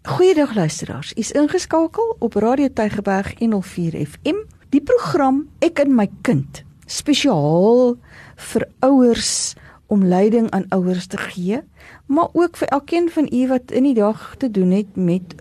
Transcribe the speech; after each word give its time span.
Goeiedag 0.00 0.54
luisteraars. 0.54 1.12
U's 1.16 1.30
ingeskakel 1.30 2.16
op 2.18 2.34
Radio 2.34 2.68
Tygerberg 2.72 3.38
104 3.38 4.06
FM. 4.06 4.34
Die 4.68 4.80
program 4.80 5.42
Ek 5.58 5.78
en 5.78 5.92
my 5.92 6.06
kind, 6.24 6.62
spesiaal 6.88 7.98
vir 8.36 8.64
ouers 8.80 9.58
om 9.92 10.06
leiding 10.08 10.48
aan 10.56 10.64
ouers 10.72 11.04
te 11.06 11.20
gee, 11.20 11.60
maar 12.08 12.32
ook 12.32 12.56
vir 12.56 12.72
elkeen 12.72 13.10
van 13.12 13.28
u 13.28 13.42
wat 13.52 13.76
in 13.76 13.90
die 13.90 13.94
dag 13.94 14.34
te 14.40 14.48
doen 14.50 14.72
het 14.72 14.96
met 14.96 15.36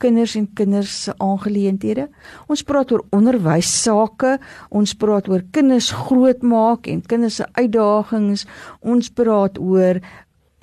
kinders 0.00 0.38
en 0.40 0.48
kinders 0.54 1.02
se 1.02 1.12
aangeleenthede. 1.18 2.08
Ons 2.46 2.62
praat 2.64 2.92
oor 2.94 3.04
onderwys 3.12 3.68
sake, 3.82 4.38
ons 4.70 4.94
praat 4.96 5.28
oor 5.28 5.44
kinders 5.50 5.90
grootmaak 5.92 6.88
en 6.88 7.04
kinders 7.04 7.42
se 7.42 7.48
uitdagings. 7.60 8.46
Ons 8.80 9.12
praat 9.12 9.60
oor 9.60 10.00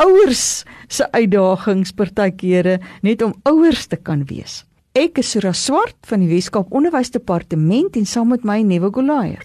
ouers 0.01 0.63
se 0.91 1.05
uitdagings 1.15 1.93
partykeere 1.95 2.79
net 3.05 3.21
om 3.23 3.35
ouers 3.47 3.85
te 3.87 3.95
kan 3.95 4.25
wees. 4.27 4.63
Ek 4.95 5.19
is 5.19 5.33
Sura 5.33 5.51
Swart 5.55 5.97
van 6.07 6.21
die 6.23 6.29
Weskaap 6.29 6.71
Onderwysdepartement 6.75 7.97
en 7.99 8.05
saam 8.07 8.29
met 8.31 8.45
my 8.47 8.61
Newe 8.63 8.87
Golier. 8.95 9.41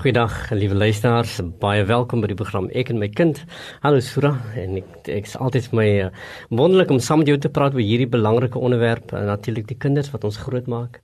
Goeiedag, 0.00 0.32
liewe 0.56 0.78
luisteraars, 0.80 1.38
baie 1.60 1.84
welkom 1.88 2.24
by 2.24 2.30
die 2.32 2.38
program 2.38 2.70
Ek 2.72 2.92
en 2.92 3.00
my 3.02 3.10
kind. 3.12 3.42
Hallo 3.84 4.00
Sura, 4.04 4.32
en 4.60 4.78
ek 4.80 5.10
ek 5.12 5.28
is 5.28 5.36
altyd 5.36 5.68
vir 5.70 5.80
my 5.80 5.88
uh, 6.06 6.10
wonderlik 6.48 6.92
om 6.92 7.00
saam 7.04 7.20
met 7.20 7.32
jou 7.32 7.36
te 7.40 7.52
praat 7.52 7.76
oor 7.76 7.84
hierdie 7.84 8.08
belangrike 8.08 8.60
onderwerp, 8.60 9.12
uh, 9.12 9.26
natuurlik 9.28 9.68
die 9.68 9.80
kinders 9.80 10.08
wat 10.12 10.24
ons 10.24 10.40
grootmaak. 10.40 11.02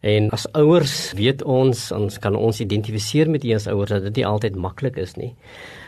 En 0.00 0.30
as 0.32 0.46
ouers 0.56 1.12
weet 1.12 1.42
ons 1.44 1.80
ons 1.92 2.18
kan 2.24 2.36
ons 2.36 2.60
identifiseer 2.60 3.28
met 3.28 3.42
die 3.44 3.52
as 3.54 3.68
ouers 3.68 3.92
dat 3.92 4.06
dit 4.08 4.20
nie 4.20 4.26
altyd 4.26 4.56
maklik 4.56 4.96
is 4.96 5.12
nie. 5.20 5.34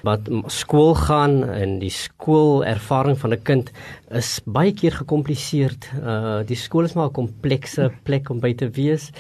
Wat 0.05 0.29
skool 0.53 0.93
gaan 0.99 1.41
en 1.49 1.79
die 1.81 1.93
skoolervaring 1.93 3.17
van 3.19 3.33
'n 3.33 3.43
kind 3.43 3.73
is 4.19 4.41
baie 4.45 4.73
keer 4.77 4.95
gekompliseerd. 5.01 5.89
Uh 6.01 6.41
die 6.49 6.59
skool 6.59 6.85
is 6.89 6.95
maar 6.95 7.09
'n 7.09 7.19
komplekse 7.21 7.91
plek 8.05 8.31
om 8.31 8.41
by 8.41 8.55
te 8.55 8.69
wees. 8.71 9.11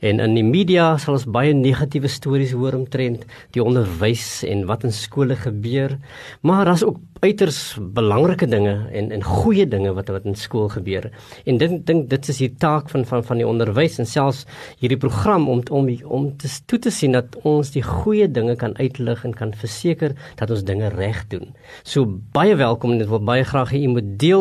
En 0.00 0.20
in 0.20 0.34
die 0.34 0.44
media 0.44 0.96
sal 0.98 1.14
ons 1.14 1.26
baie 1.26 1.52
negatiewe 1.54 2.08
stories 2.08 2.52
hoor 2.52 2.74
omtrent 2.74 3.24
die 3.50 3.62
onderwys 3.62 4.44
en 4.44 4.66
wat 4.66 4.84
in 4.84 4.92
skole 4.92 5.36
gebeur. 5.36 5.98
Maar 6.42 6.64
daar's 6.64 6.84
ook 6.84 6.98
uiters 7.20 7.76
belangrike 7.80 8.46
dinge 8.46 8.88
en 8.92 9.10
en 9.10 9.24
goeie 9.24 9.66
dinge 9.66 9.92
wat 9.92 10.08
wat 10.08 10.24
in 10.24 10.34
skool 10.34 10.68
gebeur. 10.68 11.10
En 11.44 11.58
dit 11.58 11.86
dink 11.86 12.08
dit 12.10 12.28
is 12.28 12.38
die 12.38 12.54
taak 12.62 12.90
van 12.90 13.04
van 13.04 13.24
van 13.24 13.36
die 13.36 13.46
onderwys 13.46 13.98
en 13.98 14.06
selfs 14.06 14.44
hierdie 14.78 15.00
program 15.00 15.48
om 15.48 15.62
om 15.70 15.88
om 16.04 16.36
te 16.36 16.48
toe 16.66 16.78
te 16.78 16.90
sien 16.90 17.12
dat 17.12 17.36
ons 17.42 17.70
die 17.74 17.82
goeie 17.82 18.28
dinge 18.30 18.56
kan 18.56 18.76
uitlig 18.78 19.24
en 19.24 19.34
kan 19.34 19.54
verseker 19.54 20.14
dat 20.36 20.50
ons 20.50 20.62
dinge 20.62 20.88
reg 20.94 21.24
doen. 21.28 21.54
So 21.82 22.06
baie 22.32 22.54
welkom 22.54 22.92
en 22.92 22.98
dit 22.98 23.08
wil 23.08 23.24
baie 23.24 23.44
graag 23.44 23.74
hê 23.74 23.82
u 23.82 23.88
moet 23.98 24.18
deel 24.18 24.37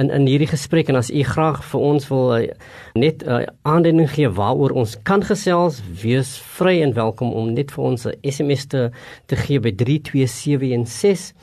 in 0.00 0.10
in 0.10 0.26
hierdie 0.28 0.50
gesprek 0.50 0.90
en 0.92 0.98
as 1.00 1.10
u 1.10 1.22
graag 1.26 1.60
vir 1.70 1.84
ons 1.90 2.08
wil 2.10 2.32
uh, 2.36 2.40
net 2.94 3.22
'n 3.22 3.28
uh, 3.28 3.40
eh, 3.42 3.48
aanduiding 3.62 4.10
gee 4.10 4.28
waaroor 4.28 4.74
ons 4.82 4.96
kan 5.02 5.22
gesels, 5.22 5.82
wees 6.02 6.38
vry 6.58 6.82
en 6.82 6.94
welkom 6.94 7.32
om 7.32 7.52
net 7.52 7.72
vir 7.72 7.84
ons 7.84 8.06
'n 8.06 8.14
SMS 8.22 8.66
te 8.66 8.90
te 9.26 9.36
gee 9.36 9.60
by 9.60 9.72
32716 9.72 11.34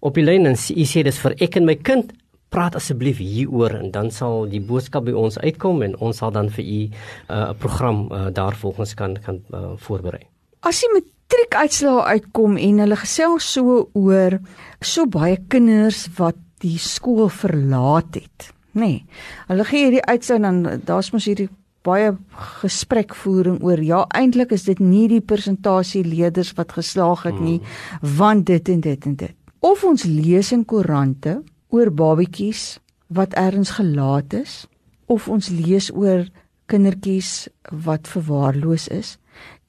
op 0.00 0.14
die 0.14 0.24
lyn 0.24 0.46
en 0.46 0.56
u 0.56 0.84
sê 0.84 1.02
dis 1.02 1.18
vir 1.18 1.34
ek 1.40 1.56
en 1.56 1.64
my 1.64 1.74
kind 1.74 2.12
praat 2.48 2.74
asseblief 2.74 3.18
hieroor 3.18 3.70
en 3.70 3.90
dan 3.90 4.10
sal 4.10 4.46
die 4.48 4.60
boodskap 4.60 5.04
by 5.04 5.12
ons 5.12 5.38
uitkom 5.38 5.82
en 5.82 5.96
ons 6.00 6.16
sal 6.16 6.30
dan 6.30 6.48
vir 6.50 6.64
u 6.64 6.80
eh, 6.82 6.90
'n 7.28 7.50
uh, 7.50 7.52
program 7.58 8.08
uh, 8.12 8.26
daarvolgens 8.32 8.94
kan 8.94 9.16
kan 9.24 9.40
uh, 9.52 9.76
voorberei. 9.76 10.24
As 10.60 10.80
jy 10.80 10.88
met 10.94 11.04
matriekuitslae 11.28 12.02
uitkom 12.16 12.56
en 12.56 12.78
hulle 12.82 12.96
gesels 12.96 13.52
so 13.52 13.88
oor 13.92 14.38
so 14.80 15.06
baie 15.06 15.36
kinders 15.52 16.06
wat 16.16 16.36
die 16.62 16.78
skool 16.78 17.28
verlaat 17.28 18.18
het, 18.20 18.50
nê. 18.72 18.80
Nee, 18.80 19.04
hulle 19.50 19.64
gee 19.68 19.86
hierdie 19.86 20.04
uitsou 20.04 20.38
dan 20.42 20.62
daar's 20.86 21.12
mos 21.14 21.26
hierdie 21.28 21.48
baie 21.86 22.12
gesprekvoering 22.60 23.60
oor 23.64 23.80
ja 23.82 24.02
eintlik 24.16 24.52
is 24.52 24.66
dit 24.66 24.80
nie 24.82 25.06
die 25.10 25.22
persentasie 25.24 26.02
leerders 26.04 26.52
wat 26.58 26.74
geslaag 26.76 27.24
het 27.28 27.38
nie 27.40 27.58
hmm. 27.60 28.16
want 28.18 28.48
dit 28.50 28.68
en 28.68 28.82
dit 28.84 29.06
en 29.06 29.14
dit. 29.22 29.36
Of 29.60 29.84
ons 29.84 30.04
lees 30.04 30.52
in 30.54 30.64
koerante 30.68 31.40
oor 31.74 31.90
babetjies 31.90 32.78
wat 33.14 33.36
ergens 33.40 33.76
gelaat 33.78 34.34
is 34.36 34.66
of 35.06 35.28
ons 35.28 35.48
lees 35.50 35.88
oor 35.94 36.26
kindertjies 36.68 37.48
wat 37.84 38.10
verwaarloos 38.10 38.88
is 38.92 39.16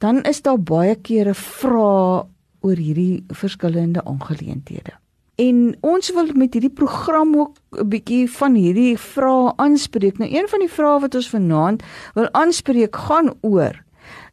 dan 0.03 0.23
is 0.27 0.41
daar 0.43 0.59
baie 0.59 0.95
kere 0.95 1.35
vrae 1.35 2.25
oor 2.59 2.75
hierdie 2.79 3.23
verskillende 3.31 4.03
aangeleenthede. 4.03 4.97
En 5.39 5.77
ons 5.81 6.11
wil 6.11 6.31
met 6.35 6.53
hierdie 6.53 6.73
program 6.73 7.35
ook 7.39 7.55
'n 7.71 7.87
bietjie 7.87 8.31
van 8.31 8.53
hierdie 8.53 8.97
vrae 8.97 9.53
aanspreek. 9.55 10.17
Nou 10.17 10.31
een 10.31 10.47
van 10.47 10.59
die 10.59 10.71
vrae 10.71 10.99
wat 10.99 11.15
ons 11.15 11.29
vanaand 11.29 11.83
wil 12.13 12.27
aanspreek 12.31 12.95
gaan 12.95 13.33
oor 13.41 13.83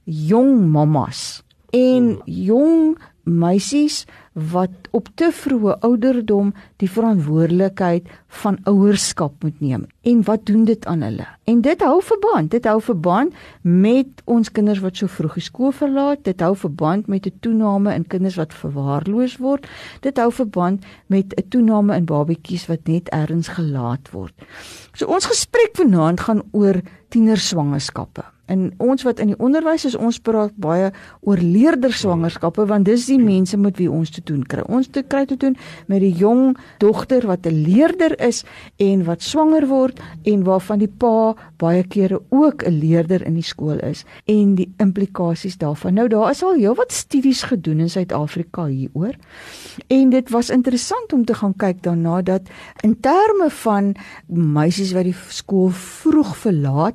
jong 0.05 0.71
mammas 0.71 1.43
en 1.71 2.21
jong 2.25 2.99
meisies 3.27 4.05
wat 4.53 4.89
op 4.95 5.09
te 5.19 5.31
vroeë 5.33 5.79
ouderdom 5.87 6.53
die 6.81 6.89
verantwoordelikheid 6.91 8.09
van 8.43 8.59
ouerskap 8.69 9.43
moet 9.43 9.61
neem. 9.61 9.87
En 10.07 10.23
wat 10.29 10.45
doen 10.47 10.65
dit 10.69 10.87
aan 10.87 11.03
hulle? 11.03 11.27
En 11.45 11.61
dit 11.65 11.83
hou 11.83 11.97
verband, 12.03 12.51
dit 12.51 12.69
hou 12.69 12.77
verband 12.83 13.35
met 13.63 14.23
ons 14.25 14.53
kinders 14.53 14.83
wat 14.85 15.01
so 15.01 15.11
vroeg 15.11 15.39
die 15.41 15.47
skool 15.47 15.73
verlaat, 15.73 16.23
dit 16.29 16.45
hou 16.45 16.53
verband 16.57 17.09
met 17.09 17.27
'n 17.27 17.39
toename 17.41 17.95
in 17.95 18.07
kinders 18.07 18.37
wat 18.37 18.55
verwaarloos 18.55 19.37
word. 19.37 19.67
Dit 20.01 20.19
hou 20.19 20.31
verband 20.33 20.85
met 21.07 21.35
'n 21.35 21.49
toename 21.49 21.97
in 21.97 22.05
babetjies 22.05 22.67
wat 22.67 22.87
net 22.87 23.09
ergens 23.09 23.49
gelaat 23.49 24.11
word. 24.11 24.35
So 24.93 25.07
ons 25.07 25.27
gesprek 25.27 25.71
vanaand 25.73 26.21
gaan 26.21 26.43
oor 26.53 26.81
tienerswangerskappe. 27.09 28.36
En 28.47 28.73
ons 28.79 29.03
wat 29.03 29.21
in 29.23 29.33
die 29.33 29.39
onderwys 29.39 29.85
is, 29.85 29.97
ons 29.97 30.19
praat 30.23 30.55
baie 30.57 30.91
oor 31.21 31.41
leerderswangerskappe 31.43 32.67
want 32.67 32.87
dis 32.87 33.07
die 33.11 33.19
mense 33.19 33.57
met 33.57 33.79
wie 33.81 33.91
ons 33.91 34.11
te 34.11 34.23
doen 34.25 34.43
kry. 34.47 34.63
Ons 34.69 34.91
te 34.93 35.03
kry 35.03 35.25
te 35.27 35.37
doen 35.37 35.57
met 35.87 36.01
die 36.01 36.13
jong 36.15 36.57
dogter 36.79 37.27
wat 37.27 37.47
'n 37.47 37.63
leerder 37.67 38.15
is 38.21 38.45
en 38.77 39.05
wat 39.05 39.23
swanger 39.23 39.67
word 39.67 40.01
en 40.25 40.45
waarvan 40.45 40.79
die 40.79 40.89
pa 40.89 41.35
baie 41.57 41.83
kere 41.83 42.21
ook 42.31 42.63
'n 42.63 42.79
leerder 42.79 43.27
in 43.27 43.35
die 43.35 43.43
skool 43.43 43.79
is 43.79 44.05
en 44.25 44.55
die 44.55 44.73
implikasies 44.79 45.59
daarvan. 45.59 45.95
Nou 45.95 46.09
daar 46.09 46.31
is 46.31 46.43
al 46.43 46.55
heelwat 46.55 46.93
studies 46.93 47.43
gedoen 47.43 47.81
in 47.81 47.91
Suid-Afrika 47.91 48.67
hieroor. 48.67 49.15
En 49.87 50.11
dit 50.11 50.31
was 50.31 50.51
interessant 50.51 51.13
om 51.13 51.25
te 51.25 51.35
gaan 51.35 51.57
kyk 51.57 51.83
daarna 51.83 52.23
dat 52.23 52.43
in 52.81 53.01
terme 53.01 53.51
van 53.51 53.95
meisies 54.27 54.93
wat 54.93 55.05
die 55.05 55.17
skool 55.29 55.69
vroeg 55.71 56.37
verlaat, 56.37 56.95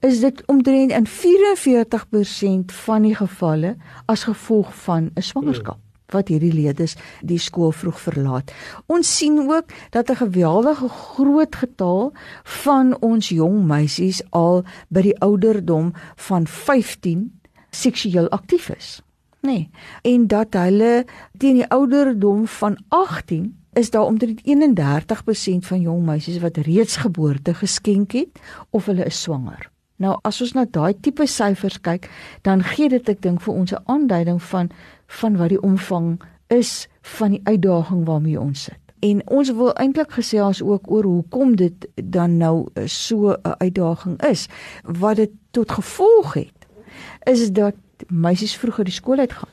is 0.00 0.20
dit 0.20 0.42
omtrent 0.46 0.91
in 0.94 1.06
44% 1.06 2.74
van 2.84 3.02
die 3.02 3.14
gevalle 3.14 3.76
as 4.06 4.24
gevolg 4.24 4.74
van 4.84 5.10
'n 5.14 5.22
swangerskap 5.22 5.78
wat 6.12 6.28
hierdie 6.28 6.52
leerders 6.52 6.96
die 7.20 7.40
skool 7.40 7.72
vroeg 7.72 8.00
verlaat. 8.00 8.52
Ons 8.86 9.16
sien 9.16 9.38
ook 9.50 9.72
dat 9.90 10.10
'n 10.10 10.20
geweldige 10.24 10.88
groot 10.88 11.56
getal 11.56 12.12
van 12.44 12.96
ons 13.00 13.28
jong 13.28 13.64
meisies 13.66 14.22
al 14.30 14.64
by 14.88 15.00
die 15.00 15.18
ouderdom 15.20 15.92
van 16.16 16.46
15 16.46 17.40
seksueel 17.70 18.28
aktief 18.28 18.68
is. 18.68 19.02
Nee, 19.40 19.70
en 20.02 20.26
dat 20.26 20.54
hulle 20.54 21.04
teen 21.38 21.54
die 21.54 21.70
ouderdom 21.70 22.46
van 22.46 22.76
18 22.88 23.58
is 23.72 23.90
daar 23.90 24.04
omtrent 24.04 24.40
31% 24.44 25.66
van 25.66 25.80
jong 25.80 26.04
meisies 26.04 26.38
wat 26.38 26.56
reeds 26.56 26.96
geboorte 26.96 27.54
geskenk 27.54 28.12
het 28.12 28.40
of 28.70 28.86
hulle 28.86 29.04
is 29.04 29.22
swanger. 29.22 29.71
Nou 30.02 30.16
as 30.26 30.40
ons 30.42 30.54
na 30.56 30.64
daai 30.66 30.94
tipe 30.98 31.26
syfers 31.30 31.78
kyk, 31.86 32.08
dan 32.46 32.64
gee 32.72 32.90
dit 32.90 33.08
ek 33.08 33.20
dink 33.22 33.42
vir 33.44 33.54
ons 33.54 33.72
'n 33.72 33.84
aanduiding 33.86 34.40
van 34.42 34.70
van 35.20 35.36
wat 35.36 35.50
die 35.54 35.62
omvang 35.62 36.20
is 36.48 36.88
van 37.16 37.30
die 37.30 37.40
uitdaging 37.44 38.04
waarmee 38.06 38.40
ons 38.40 38.62
sit. 38.62 38.80
En 39.00 39.22
ons 39.28 39.50
wil 39.50 39.72
eintlik 39.74 40.12
gesels 40.12 40.62
ook 40.62 40.90
oor 40.90 41.04
hoekom 41.04 41.56
dit 41.56 41.88
dan 41.94 42.36
nou 42.36 42.66
so 42.86 43.30
'n 43.32 43.54
uitdaging 43.58 44.22
is. 44.22 44.48
Wat 44.82 45.16
dit 45.16 45.30
tot 45.50 45.72
gevolg 45.72 46.34
het 46.34 46.58
is 47.24 47.52
dat 47.52 47.74
meisies 48.08 48.56
vroeër 48.56 48.84
die 48.84 48.92
skool 48.92 49.18
uitgaan. 49.18 49.50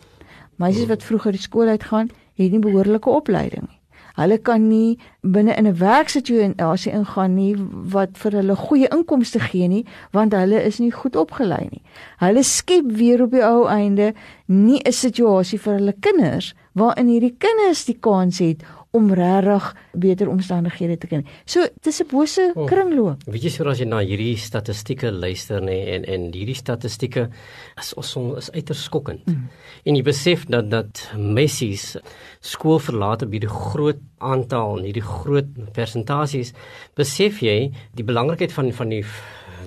Meisies 0.56 0.88
wat 0.88 1.04
vroeër 1.04 1.32
die 1.32 1.42
skool 1.42 1.68
uitgaan, 1.68 2.10
het 2.34 2.52
nie 2.52 2.60
behoorlike 2.60 3.10
opleiding 3.10 3.68
nie. 3.68 3.79
Hulle 4.20 4.38
kan 4.44 4.68
nie 4.68 4.98
binne 5.24 5.56
in 5.56 5.68
'n 5.68 5.80
werksituasie 5.80 6.92
ingaan 6.92 7.36
nie 7.36 7.56
wat 7.94 8.18
vir 8.18 8.32
hulle 8.32 8.56
goeie 8.56 8.88
inkomste 8.92 9.40
gee 9.40 9.68
nie, 9.68 9.86
want 10.12 10.34
hulle 10.34 10.64
is 10.64 10.80
nie 10.80 10.92
goed 10.92 11.16
opgelei 11.16 11.68
nie. 11.72 11.82
Hulle 12.20 12.44
skep 12.44 12.92
weer 13.00 13.24
op 13.24 13.32
die 13.32 13.44
ou 13.44 13.68
einde 13.68 14.14
nie 14.48 14.82
'n 14.86 14.92
situasie 14.92 15.60
vir 15.60 15.74
hulle 15.74 15.94
kinders 16.00 16.54
waarin 16.74 17.08
hierdie 17.08 17.36
kinders 17.38 17.86
die 17.86 17.98
kans 18.00 18.40
het 18.40 18.64
om 18.92 19.14
regtig 19.14 19.76
beter 19.94 20.30
omstandighede 20.30 20.98
te 20.98 21.08
kry. 21.08 21.22
So 21.46 21.68
dis 21.82 22.02
'n 22.02 22.08
bose 22.10 22.52
oh. 22.56 22.66
kringloop. 22.66 23.24
Weet 23.26 23.44
jy 23.44 23.50
soos 23.50 23.80
jy 23.80 23.86
na 23.86 24.00
hierdie 24.02 24.38
statistieke 24.38 25.12
luister 25.12 25.62
nê 25.62 25.78
en 25.96 26.06
en 26.06 26.32
hierdie 26.34 26.56
statistieke 26.56 27.30
is 27.78 27.94
ons 27.94 28.16
is 28.38 28.52
uiters 28.52 28.84
skokkend. 28.84 29.26
Mm. 29.28 29.50
En 29.86 29.96
jy 29.96 30.04
besef 30.04 30.46
dat 30.46 30.70
dat 30.70 31.12
messies 31.18 31.98
skool 32.42 32.80
verlate 32.80 33.26
by 33.26 33.40
die 33.40 33.50
groot 33.50 34.02
aantal 34.18 34.80
en 34.80 34.84
hierdie 34.84 35.06
groot 35.06 35.48
persentasies 35.74 36.54
besef 36.96 37.42
jy 37.42 37.72
die 37.94 38.04
belangrikheid 38.04 38.52
van 38.52 38.74
van 38.74 38.90
die 38.90 39.06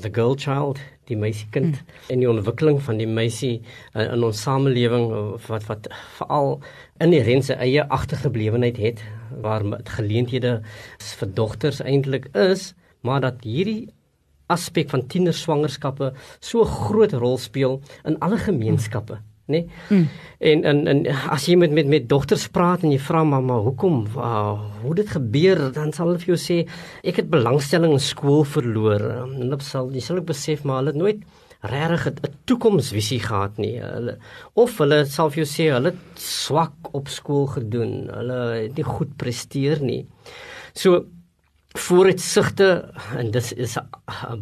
the 0.00 0.10
girl 0.10 0.34
child 0.34 0.78
die 1.10 1.16
meisiekind 1.18 1.74
mm. 1.74 1.96
en 2.14 2.22
die 2.22 2.30
ontwikkeling 2.30 2.78
van 2.82 3.00
die 3.00 3.08
meisie 3.10 3.54
in, 3.94 4.04
in 4.04 4.26
ons 4.26 4.42
samelewing 4.46 5.08
wat 5.48 5.66
wat 5.70 5.88
veral 6.18 6.54
inherent 7.02 7.48
sy 7.48 7.56
eie 7.66 7.86
agtergeblewenheid 7.98 8.78
het 8.82 9.02
waar 9.42 9.66
geleenthede 9.96 10.60
vir 11.22 11.34
dogters 11.40 11.82
eintlik 11.82 12.30
is 12.38 12.72
maar 13.02 13.24
dat 13.24 13.42
hierdie 13.42 13.90
aspek 14.52 14.90
van 14.92 15.06
tienerswangerskappe 15.08 16.12
so 16.40 16.62
'n 16.62 16.74
groot 16.86 17.12
rol 17.12 17.38
speel 17.38 17.80
in 18.04 18.18
alle 18.20 18.38
gemeenskappe 18.38 19.18
mm 19.18 19.31
nê? 19.46 19.62
Nee? 19.62 19.66
Hmm. 19.88 20.08
En 20.38 20.64
en 20.64 20.86
en 20.86 21.02
as 21.30 21.46
jy 21.46 21.56
met 21.56 21.70
met 21.70 21.86
met 21.86 22.08
dogters 22.08 22.48
praat 22.48 22.82
en 22.82 22.90
jy 22.90 22.98
vra 22.98 23.22
mamma 23.24 23.58
hoekom 23.62 24.06
uh, 24.16 24.58
hoe 24.82 24.94
dit 24.94 25.08
gebeur, 25.08 25.68
dan 25.74 25.92
sal 25.92 26.10
hulle 26.10 26.22
vir 26.22 26.34
jou 26.34 26.40
sê 26.40 26.58
ek 27.02 27.22
het 27.22 27.30
belangstelling 27.30 27.94
in 27.94 28.02
skool 28.02 28.44
verloor. 28.44 29.06
En 29.22 29.38
hulle 29.38 29.60
sal 29.62 29.90
jy 29.94 30.02
sal 30.02 30.22
ook 30.22 30.30
besef 30.32 30.64
maar 30.64 30.82
hulle 30.82 30.94
het 30.94 31.02
nooit 31.02 31.22
regtig 31.62 32.06
'n 32.10 32.34
toekomsvisie 32.44 33.20
gehad 33.20 33.56
nie. 33.58 33.78
Hulle 33.78 34.18
of 34.54 34.78
hulle 34.78 35.04
sal 35.06 35.30
vir 35.30 35.44
jou 35.44 35.50
sê 35.50 35.70
hulle 35.70 35.94
het 35.94 36.20
swak 36.20 36.74
op 36.92 37.08
skool 37.08 37.46
gedoen. 37.46 38.10
Hulle 38.10 38.38
het 38.66 38.76
nie 38.76 38.84
goed 38.84 39.16
presteer 39.16 39.80
nie. 39.80 40.06
So 40.74 41.06
vooruitsigte 41.78 42.92
en 43.16 43.30
dis 43.30 43.52
is 43.52 43.78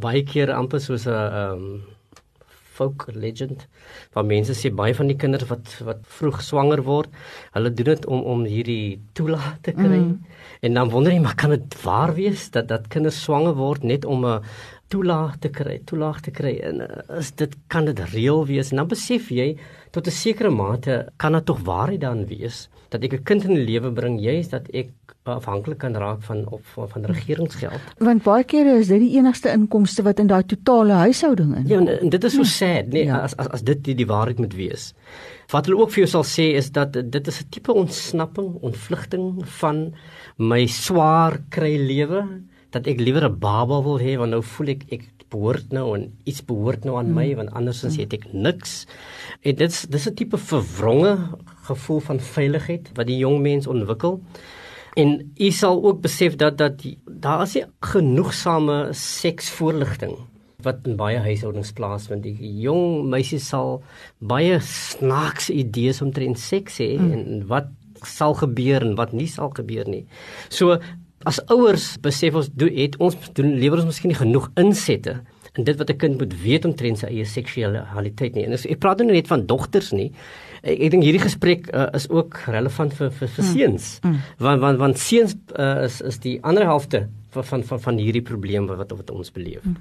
baie 0.01 0.23
keer 0.23 0.51
amper 0.51 0.81
soos 0.81 1.07
'n 1.07 1.11
um, 1.13 1.83
folk 2.81 3.07
legend 3.15 3.67
waar 4.17 4.27
mense 4.27 4.57
sê 4.57 4.73
baie 4.73 4.97
van 4.97 5.11
die 5.11 5.19
kinders 5.21 5.49
wat 5.53 5.77
wat 5.87 6.03
vroeg 6.19 6.41
swanger 6.45 6.83
word, 6.89 7.13
hulle 7.57 7.73
doen 7.77 7.93
dit 7.93 8.09
om 8.09 8.25
om 8.35 8.45
hierdie 8.49 9.01
toelaat 9.19 9.61
te 9.67 9.77
kry. 9.77 10.01
Mm. 10.01 10.17
En 10.67 10.81
dan 10.81 10.93
wonder 10.93 11.13
jy 11.15 11.21
maar 11.25 11.37
kan 11.41 11.55
dit 11.57 11.81
waar 11.85 12.15
wees 12.17 12.49
dat 12.57 12.69
dat 12.73 12.89
kinders 12.93 13.21
swanger 13.25 13.57
word 13.59 13.85
net 13.85 14.05
om 14.05 14.25
'n 14.27 14.41
toelaag 14.91 15.39
te 15.43 15.51
kry, 15.55 15.79
toelaag 15.87 16.21
te 16.27 16.33
kry. 16.35 16.57
En 16.67 16.83
eh, 16.87 17.19
is 17.19 17.33
dit 17.39 17.55
kan 17.73 17.87
dit 17.89 18.01
reël 18.13 18.45
wees? 18.47 18.73
En 18.73 18.83
dan 18.83 18.91
besef 18.91 19.31
jy 19.31 19.57
tot 19.95 20.07
'n 20.07 20.11
sekere 20.11 20.51
mate 20.51 21.07
kan 21.17 21.33
dit 21.33 21.47
tog 21.47 21.61
waarheid 21.65 22.01
dan 22.01 22.27
wees 22.27 22.69
dat 22.91 23.05
ek 23.05 23.13
'n 23.13 23.23
kind 23.23 23.45
in 23.45 23.55
die 23.55 23.65
lewe 23.65 23.93
bring, 23.93 24.21
juist 24.21 24.51
dat 24.51 24.67
ek 24.75 24.91
afhanklik 25.23 25.79
kan 25.79 25.95
raak 25.95 26.23
van 26.23 26.47
op 26.49 26.65
van 26.75 27.05
regeringsgeld. 27.05 27.81
Want 27.99 28.23
baie 28.23 28.45
kere 28.45 28.79
is 28.79 28.89
dit 28.89 29.01
die 29.01 29.17
enigste 29.19 29.53
inkomste 29.53 30.03
wat 30.03 30.19
in 30.19 30.27
daai 30.27 30.43
totale 30.45 30.93
huishouding 30.93 31.57
in. 31.57 31.67
Ja, 31.69 31.79
en, 31.79 31.89
en 32.01 32.09
dit 32.09 32.25
is 32.25 32.33
so 32.33 32.43
ja. 32.43 32.49
sad, 32.49 32.87
nee, 32.87 33.05
ja. 33.05 33.21
as 33.21 33.37
as 33.37 33.49
as 33.49 33.63
dit 33.63 33.85
die, 33.85 33.95
die 33.95 34.07
waarheid 34.07 34.39
moet 34.39 34.55
wees. 34.55 34.95
Wat 35.53 35.67
hulle 35.67 35.81
ook 35.83 35.91
vir 35.91 36.05
jou 36.05 36.11
sal 36.11 36.25
sê 36.25 36.55
is 36.57 36.71
dat 36.73 36.93
dit 36.93 37.27
is 37.27 37.41
'n 37.41 37.49
tipe 37.51 37.73
ontsnapping, 37.73 38.55
ontvlugting 38.61 39.47
van 39.61 39.95
my 40.37 40.67
swaar 40.67 41.41
kry 41.49 41.77
lewe 41.77 42.25
dat 42.71 42.87
ek 42.87 43.01
liewer 43.01 43.25
'n 43.29 43.39
baba 43.39 43.83
wil 43.83 43.99
hê 43.99 44.17
want 44.19 44.31
nou 44.31 44.43
voel 44.43 44.69
ek 44.69 44.85
ek 44.91 45.05
behoort 45.31 45.73
nou 45.73 45.95
en 45.95 46.09
iets 46.27 46.43
behoort 46.45 46.85
nou 46.85 46.97
aan 46.99 47.11
mm. 47.11 47.15
my 47.15 47.35
want 47.39 47.53
andersins 47.55 47.97
mm. 47.97 48.01
het 48.03 48.13
ek 48.19 48.33
niks. 48.33 48.87
En 49.43 49.55
dit 49.57 49.91
dis 49.91 50.07
'n 50.07 50.15
tipe 50.15 50.39
verwronge 50.39 51.15
gevoel 51.69 52.01
van 52.01 52.21
veiligheid 52.21 52.91
wat 52.95 53.07
die 53.07 53.19
jong 53.19 53.41
mens 53.41 53.67
ontwikkel. 53.67 54.21
En 54.95 55.33
u 55.39 55.51
sal 55.51 55.85
ook 55.85 56.01
besef 56.01 56.37
dat 56.37 56.59
dat 56.59 56.83
daar 57.07 57.43
is 57.43 57.55
nie 57.55 57.65
genoegsame 57.81 58.89
seksvoorligting 58.93 60.17
wat 60.63 60.85
in 60.85 60.97
baie 60.97 61.19
huishoudings 61.19 61.73
plaasvind. 61.73 62.23
Die 62.23 62.61
jong 62.61 63.09
meisies 63.09 63.49
sal 63.49 63.83
baie 64.19 64.59
snaakse 64.61 65.53
idees 65.53 66.03
omtrent 66.03 66.39
seks 66.39 66.81
hê 66.83 66.99
mm. 66.99 67.13
en 67.13 67.47
wat 67.47 67.71
sal 68.07 68.35
gebeur 68.35 68.85
en 68.85 68.95
wat 68.97 69.13
nie 69.13 69.29
sal 69.29 69.53
gebeur 69.57 69.89
nie. 69.89 70.07
So 70.49 70.79
as 71.25 71.41
ouers 71.53 71.97
besef 72.01 72.35
ons 72.35 72.49
doen 72.53 72.73
het 72.75 72.97
ons 72.99 73.17
doen 73.37 73.55
lewer 73.61 73.83
ons 73.83 73.91
miskien 73.93 74.13
nie 74.13 74.19
genoeg 74.19 74.51
insette 74.57 75.21
in 75.59 75.65
dit 75.65 75.77
wat 75.77 75.91
'n 75.91 75.97
kind 75.97 76.19
moet 76.19 76.35
weet 76.43 76.65
omtrent 76.65 76.99
sy 76.99 77.07
eie 77.07 77.25
seksualiteit 77.25 78.35
nie. 78.35 78.45
En 78.45 78.53
ek 78.53 78.79
praat 78.79 78.99
nou 78.99 79.13
net 79.13 79.27
van 79.27 79.47
dogters 79.47 79.93
nie 79.93 80.13
ek, 80.63 80.77
ek 80.77 80.91
dink 80.95 81.07
hierdie 81.07 81.23
gesprek 81.23 81.71
uh, 81.73 81.89
is 81.97 82.09
ook 82.11 82.43
relevant 82.53 82.95
vir 82.99 83.11
vir, 83.11 83.29
vir 83.29 83.45
mm. 83.45 83.53
seuns 83.55 83.89
mm. 84.05 84.19
want 84.45 84.61
want 84.65 84.79
want 84.83 85.01
seuns 85.01 85.37
uh, 85.57 85.87
is 85.87 86.01
is 86.01 86.21
die 86.25 86.39
ander 86.43 86.67
helfte 86.69 87.07
van 87.31 87.45
van 87.45 87.63
van, 87.65 87.81
van 87.81 87.97
hierdie 87.97 88.23
probleem 88.23 88.67
wat 88.67 88.91
wat 88.91 89.11
ons 89.11 89.31
beleef. 89.33 89.63
Hmm. 89.63 89.77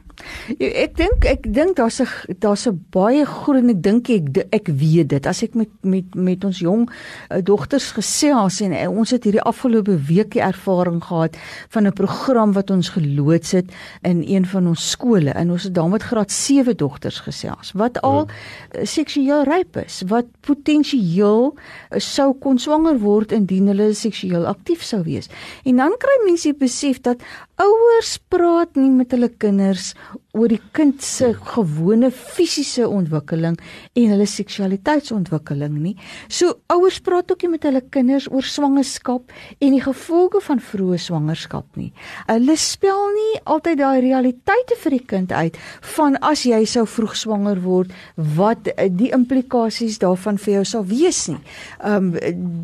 Ek 0.59 0.95
dink 0.97 1.25
ek 1.25 1.47
dink 1.53 1.75
daar's 1.77 1.99
'n 2.01 2.35
daar's 2.39 2.67
'n 2.67 2.85
baie 2.91 3.25
groot 3.25 3.57
en 3.57 3.69
ek 3.69 3.81
dink 3.83 4.09
ek 4.09 4.45
ek 4.51 4.67
weet 4.67 5.09
dit 5.09 5.25
as 5.25 5.43
ek 5.43 5.55
met 5.55 5.69
met 5.81 6.15
met 6.15 6.43
ons 6.43 6.59
jong 6.59 6.89
uh, 6.89 7.41
dogters 7.43 7.91
gesels 7.91 8.61
en 8.61 8.71
uh, 8.71 8.89
ons 8.89 9.09
het 9.09 9.23
hierdie 9.23 9.41
afgelope 9.41 9.97
week 9.97 10.31
die 10.31 10.41
ervaring 10.41 11.03
gehad 11.03 11.37
van 11.69 11.87
'n 11.87 11.93
program 11.93 12.53
wat 12.53 12.69
ons 12.69 12.89
geloods 12.89 13.51
het 13.51 13.71
in 14.01 14.23
een 14.27 14.45
van 14.45 14.67
ons 14.67 14.89
skole 14.89 15.31
en 15.31 15.51
ons 15.51 15.63
het 15.63 15.73
daar 15.73 15.89
met 15.89 16.03
graad 16.03 16.31
7 16.31 16.77
dogters 16.77 17.19
gesels 17.19 17.71
wat 17.73 18.01
al 18.01 18.27
hmm. 18.27 18.85
seksueel 18.85 19.43
ryp 19.43 19.77
is 19.77 20.03
wat 20.07 20.25
potensieel 20.41 21.55
sou 21.97 22.33
kon 22.33 22.57
swanger 22.57 22.99
word 22.99 23.31
indien 23.31 23.67
hulle 23.67 23.93
seksueel 23.93 24.45
aktief 24.45 24.83
sou 24.83 25.03
wees. 25.03 25.29
En 25.63 25.75
dan 25.81 25.95
kry 26.01 26.17
mense 26.25 26.53
besef 26.59 27.01
dat 27.05 27.23
ouers 27.59 28.15
praat 28.31 28.77
nie 28.79 28.89
met 28.93 29.11
hulle 29.11 29.29
kinders 29.41 29.93
oor 30.37 30.51
die 30.51 30.61
kind 30.77 31.01
se 31.03 31.31
gewone 31.33 32.11
fisiese 32.13 32.85
ontwikkeling 32.87 33.57
en 33.97 34.11
hulle 34.13 34.27
seksualiteitsontwikkeling 34.29 35.73
nie. 35.81 35.95
So 36.31 36.59
ouers 36.71 36.99
praat 37.03 37.31
ook 37.33 37.43
nie 37.43 37.51
met 37.55 37.65
hulle 37.67 37.81
kinders 37.91 38.29
oor 38.31 38.45
swangerskap 38.45 39.33
en 39.59 39.75
die 39.75 39.81
gevolge 39.83 40.41
van 40.45 40.61
vroeë 40.63 40.99
swangerskap 41.01 41.79
nie. 41.79 41.89
Hulle 42.29 42.55
spel 42.61 43.01
nie 43.15 43.41
altyd 43.49 43.81
daai 43.81 43.99
realiteite 44.05 44.77
vir 44.83 44.95
die 44.95 45.03
kind 45.15 45.33
uit 45.33 45.57
van 45.95 46.15
as 46.25 46.45
jy 46.47 46.61
sou 46.69 46.85
vroeg 46.87 47.17
swanger 47.17 47.59
word, 47.65 47.91
wat 48.37 48.69
die 48.95 49.11
implikasies 49.15 49.99
daarvan 50.03 50.39
vir 50.39 50.59
jou 50.59 50.65
sal 50.75 50.87
wees 50.87 51.25
nie. 51.31 51.41
Um 51.83 52.13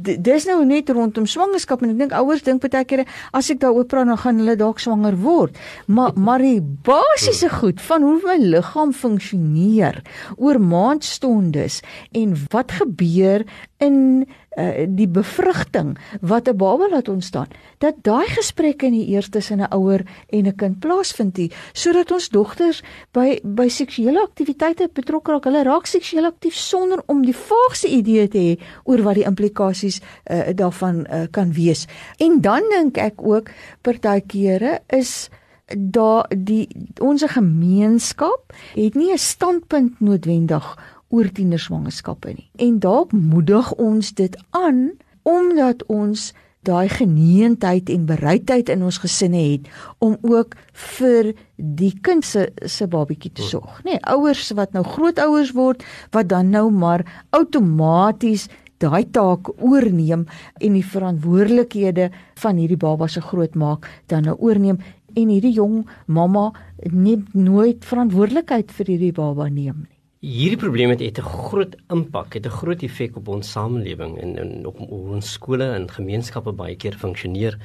dis 0.06 0.48
nou 0.48 0.62
net 0.68 0.94
rondom 0.94 1.28
swangerskap 1.28 1.84
en 1.84 1.96
ek 1.96 2.02
dink 2.06 2.16
ouers 2.16 2.46
dink 2.46 2.64
baie 2.64 2.86
keer 2.88 3.06
as 3.36 3.50
ek 3.52 3.60
daaroor 3.66 3.90
praat 3.90 4.08
dan 4.12 4.22
gaan 4.22 4.42
hulle 4.44 4.56
dalk 4.66 4.82
swanger 4.82 5.18
word. 5.22 5.58
Maar 5.88 6.16
maar 6.18 6.42
die 6.42 6.62
basiese 6.62 7.50
goed 7.50 7.82
van 7.82 8.06
hoe 8.06 8.18
my 8.24 8.38
liggaam 8.42 8.94
funksioneer 8.94 10.02
oor 10.36 10.60
maandstondes 10.62 11.82
en 12.12 12.36
wat 12.50 12.72
gebeur 12.82 13.46
in 13.78 14.26
uh, 14.58 14.86
die 14.88 15.08
bevrugting 15.08 15.98
wat 16.22 16.48
'n 16.48 16.58
baba 16.58 16.88
laat 16.90 17.10
ontstaan 17.10 17.48
dat 17.78 17.96
daai 18.02 18.28
gesprekke 18.28 18.86
in 18.86 18.94
die 18.94 19.08
eerste 19.08 19.40
sin 19.42 19.62
'n 19.62 19.74
ouer 19.74 20.06
en 20.30 20.48
'n 20.48 20.56
kind 20.56 20.80
plaasvind 20.80 21.38
hier 21.38 21.54
sodat 21.74 22.12
ons 22.12 22.30
dogters 22.30 22.84
by 23.12 23.40
by 23.44 23.68
seksuele 23.68 24.22
aktiwiteite 24.22 24.90
betrokke 24.94 25.32
raak. 25.32 25.44
Hulle 25.44 25.64
raak 25.64 25.86
seksueel 25.86 26.26
aktief 26.26 26.54
sonder 26.54 27.04
om 27.06 27.26
die 27.26 27.36
vaagste 27.36 27.88
idee 27.88 28.28
te 28.28 28.38
hê 28.38 28.60
oor 28.84 29.02
wat 29.02 29.16
die 29.16 29.26
implikasies 29.26 30.02
uh, 30.02 30.54
daarvan 30.56 31.06
uh, 31.12 31.24
kan 31.32 31.54
wees. 31.54 31.88
En 32.18 32.42
dan 32.42 32.62
dink 32.70 32.98
ek 32.98 33.22
ook 33.22 33.50
partykeere 33.82 34.80
is 34.88 35.30
daar 35.78 36.30
die 36.38 36.68
ons 37.02 37.24
gemeenskap 37.26 38.54
het 38.76 38.96
nie 38.96 39.12
'n 39.12 39.18
standpunt 39.18 40.00
noodwendig 40.00 40.78
oor 41.16 41.32
tienerswangerskappe 41.32 42.34
nie. 42.36 42.50
En 42.62 42.80
dalk 42.84 43.14
moedig 43.16 43.72
ons 43.82 44.12
dit 44.20 44.36
aan 44.52 44.90
omdat 45.26 45.86
ons 45.90 46.34
daai 46.66 46.90
geneentheid 46.90 47.90
en 47.94 48.06
bereidheid 48.10 48.70
in 48.74 48.84
ons 48.86 48.98
gesinne 49.04 49.42
het 49.42 49.70
om 50.04 50.18
ook 50.26 50.56
vir 50.98 51.32
die 51.56 51.94
kind 52.06 52.26
se 52.26 52.48
se 52.66 52.88
babatjie 52.90 53.32
te 53.38 53.46
sorg, 53.46 53.82
nê? 53.84 53.96
Nee, 53.96 54.04
ouers 54.16 54.50
wat 54.58 54.74
nou 54.74 54.84
grootouers 54.96 55.54
word 55.58 55.86
wat 56.16 56.30
dan 56.34 56.52
nou 56.54 56.68
maar 56.74 57.06
outomaties 57.38 58.48
daai 58.84 59.06
taak 59.16 59.50
oorneem 59.62 60.26
en 60.60 60.78
die 60.78 60.86
verantwoordelikhede 60.86 62.10
van 62.42 62.60
hierdie 62.60 62.82
baba 62.82 63.08
se 63.08 63.24
grootmaak 63.24 63.88
dan 64.12 64.28
nou 64.30 64.36
oorneem 64.40 64.82
en 65.16 65.32
hierdie 65.32 65.56
jong 65.56 65.84
mamma 66.06 66.50
neem 66.92 67.28
nooit 67.34 67.86
verantwoordelikheid 67.88 68.74
vir 68.78 68.96
hierdie 68.96 69.16
baba 69.16 69.48
neem 69.50 69.86
nie. 69.86 69.95
Hierdie 70.26 70.58
probleem 70.58 70.90
het 70.90 71.02
'n 71.20 71.22
groot 71.22 71.76
impak, 71.94 72.34
het 72.34 72.46
'n 72.46 72.58
groot 72.60 72.82
effek 72.82 73.16
op 73.16 73.28
ons 73.28 73.52
samelewing 73.52 74.18
en 74.18 74.38
en 74.38 74.66
op 74.66 74.80
ons 74.90 75.32
skole 75.32 75.64
en 75.64 75.90
gemeenskappe 75.90 76.52
baie 76.52 76.76
keer 76.76 76.94
funksioneer. 76.98 77.58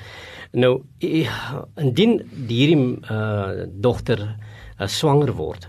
Nou 0.53 0.83
indien 1.75 2.21
hierdie 2.49 2.99
uh 3.11 3.65
dogter 3.81 4.37
uh, 4.81 4.87
swanger 4.87 5.33
word, 5.33 5.69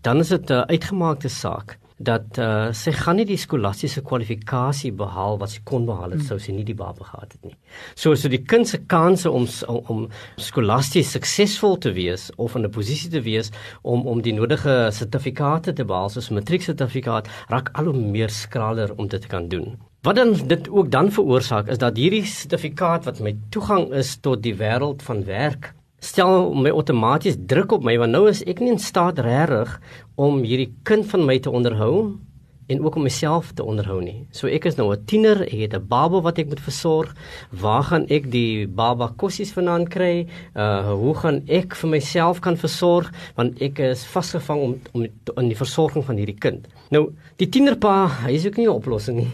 dan 0.00 0.18
is 0.18 0.28
dit 0.28 0.50
'n 0.50 0.64
uitgemaakte 0.72 1.28
saak 1.28 1.78
dat 2.02 2.38
uh, 2.42 2.70
sy 2.76 2.92
gaan 2.96 3.18
nie 3.20 3.26
die 3.28 3.38
skolastiese 3.40 4.02
kwalifikasie 4.06 4.92
behaal 4.98 5.38
wat 5.40 5.52
sy 5.54 5.60
kon 5.68 5.86
behaal 5.88 6.14
het 6.16 6.24
sou 6.26 6.38
sy 6.42 6.54
nie 6.56 6.66
die 6.66 6.76
baba 6.78 7.06
gehad 7.06 7.36
het 7.36 7.50
nie. 7.50 7.56
So 7.94 8.16
so 8.18 8.30
die 8.32 8.42
kind 8.42 8.68
se 8.68 8.82
kanse 8.90 9.30
om 9.30 9.46
om, 9.68 9.80
om 9.92 10.00
skolasties 10.40 11.12
suksesvol 11.16 11.78
te 11.82 11.92
wees 11.96 12.30
of 12.36 12.56
in 12.56 12.64
'n 12.66 12.70
posisie 12.70 13.10
te 13.10 13.22
wees 13.22 13.52
om 13.82 14.06
om 14.06 14.22
die 14.22 14.34
nodige 14.34 14.90
sertifikate 14.92 15.72
te 15.72 15.84
behaal 15.84 16.10
soos 16.10 16.30
'n 16.30 16.40
matrieksertifikaat 16.40 17.28
raak 17.48 17.70
al 17.74 17.92
hoe 17.92 18.00
meer 18.16 18.30
skraler 18.30 18.92
om 18.96 19.08
dit 19.08 19.22
te 19.22 19.28
kan 19.28 19.48
doen. 19.48 19.78
Wat 20.02 20.16
dan 20.16 20.34
dit 20.34 20.68
ook 20.68 20.90
dan 20.90 21.10
veroorsaak 21.10 21.68
is 21.68 21.78
dat 21.78 21.96
hierdie 21.96 22.24
sertifikaat 22.26 23.04
wat 23.04 23.20
my 23.20 23.36
toegang 23.50 23.92
is 23.92 24.16
tot 24.16 24.42
die 24.42 24.54
wêreld 24.54 25.02
van 25.02 25.24
werk 25.24 25.74
stel 26.02 26.50
my 26.58 26.72
outomaties 26.74 27.36
druk 27.46 27.72
op 27.76 27.84
my 27.86 27.94
want 28.00 28.14
nou 28.14 28.24
is 28.30 28.42
ek 28.50 28.60
nie 28.62 28.72
in 28.74 28.80
staat 28.82 29.20
regtig 29.22 29.76
om 30.14 30.42
hierdie 30.42 30.72
kind 30.82 31.06
van 31.10 31.24
my 31.26 31.38
te 31.38 31.50
onderhou 31.50 32.18
en 32.66 32.84
ook 32.84 32.94
om 32.94 33.02
myself 33.02 33.52
te 33.52 33.64
onderhou 33.64 33.98
nie. 34.02 34.26
So 34.30 34.46
ek 34.46 34.64
is 34.64 34.76
nou 34.76 34.92
'n 34.92 35.04
tiener, 35.04 35.42
ek 35.42 35.60
het 35.60 35.74
'n 35.74 35.88
baba 35.88 36.20
wat 36.20 36.38
ek 36.38 36.48
moet 36.48 36.60
versorg. 36.60 37.14
Waar 37.50 37.82
gaan 37.82 38.06
ek 38.08 38.30
die 38.30 38.66
baba 38.66 39.12
kossies 39.16 39.52
vandaan 39.52 39.88
kry? 39.88 40.26
Uh 40.54 40.92
hoe 40.92 41.14
gaan 41.14 41.42
ek 41.48 41.74
vir 41.74 41.90
myself 41.90 42.40
kan 42.40 42.56
versorg 42.56 43.12
want 43.36 43.60
ek 43.62 43.78
is 43.78 44.04
vasgevang 44.04 44.60
om 44.60 44.80
om 44.92 45.06
in 45.36 45.48
die 45.48 45.56
versorging 45.56 46.04
van 46.04 46.16
hierdie 46.16 46.38
kind. 46.38 46.66
Nou, 46.90 47.12
die 47.36 47.48
tienerpa, 47.48 48.08
hy 48.24 48.32
is 48.32 48.46
ook 48.46 48.56
nie 48.56 48.66
'n 48.66 48.76
oplossing 48.80 49.16
nie 49.16 49.32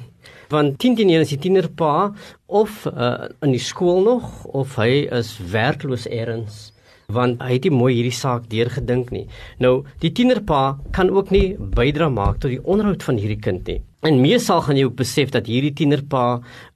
want 0.49 0.79
10 0.79 0.97
teen 0.97 1.11
1 1.11 1.21
is 1.21 1.29
die 1.29 1.39
tienerpa 1.39 2.13
of 2.47 2.87
uh, 2.87 3.29
in 3.45 3.53
die 3.53 3.63
skool 3.63 4.03
nog 4.03 4.45
of 4.45 4.77
hy 4.81 5.07
is 5.13 5.37
werkloos 5.53 6.07
eers 6.09 6.73
want 7.17 7.41
hy 7.41 7.55
het 7.55 7.65
nie 7.65 7.73
mooi 7.73 7.95
hierdie 7.97 8.13
saak 8.13 8.51
deurgedink 8.53 9.09
nie. 9.15 9.23
Nou, 9.65 9.71
die 10.03 10.11
tienerpa 10.13 10.77
kan 10.93 11.09
ook 11.09 11.31
nie 11.33 11.55
bydra 11.57 12.11
maak 12.13 12.43
tot 12.43 12.53
die 12.53 12.61
onderhoud 12.61 13.07
van 13.07 13.17
hierdie 13.17 13.41
kind 13.41 13.71
nie. 13.71 13.79
En 14.05 14.21
meesal 14.21 14.61
gaan 14.67 14.77
jy 14.77 14.85
ook 14.91 14.99
besef 14.99 15.33
dat 15.33 15.49
hierdie 15.49 15.73
tienerpa 15.73 16.27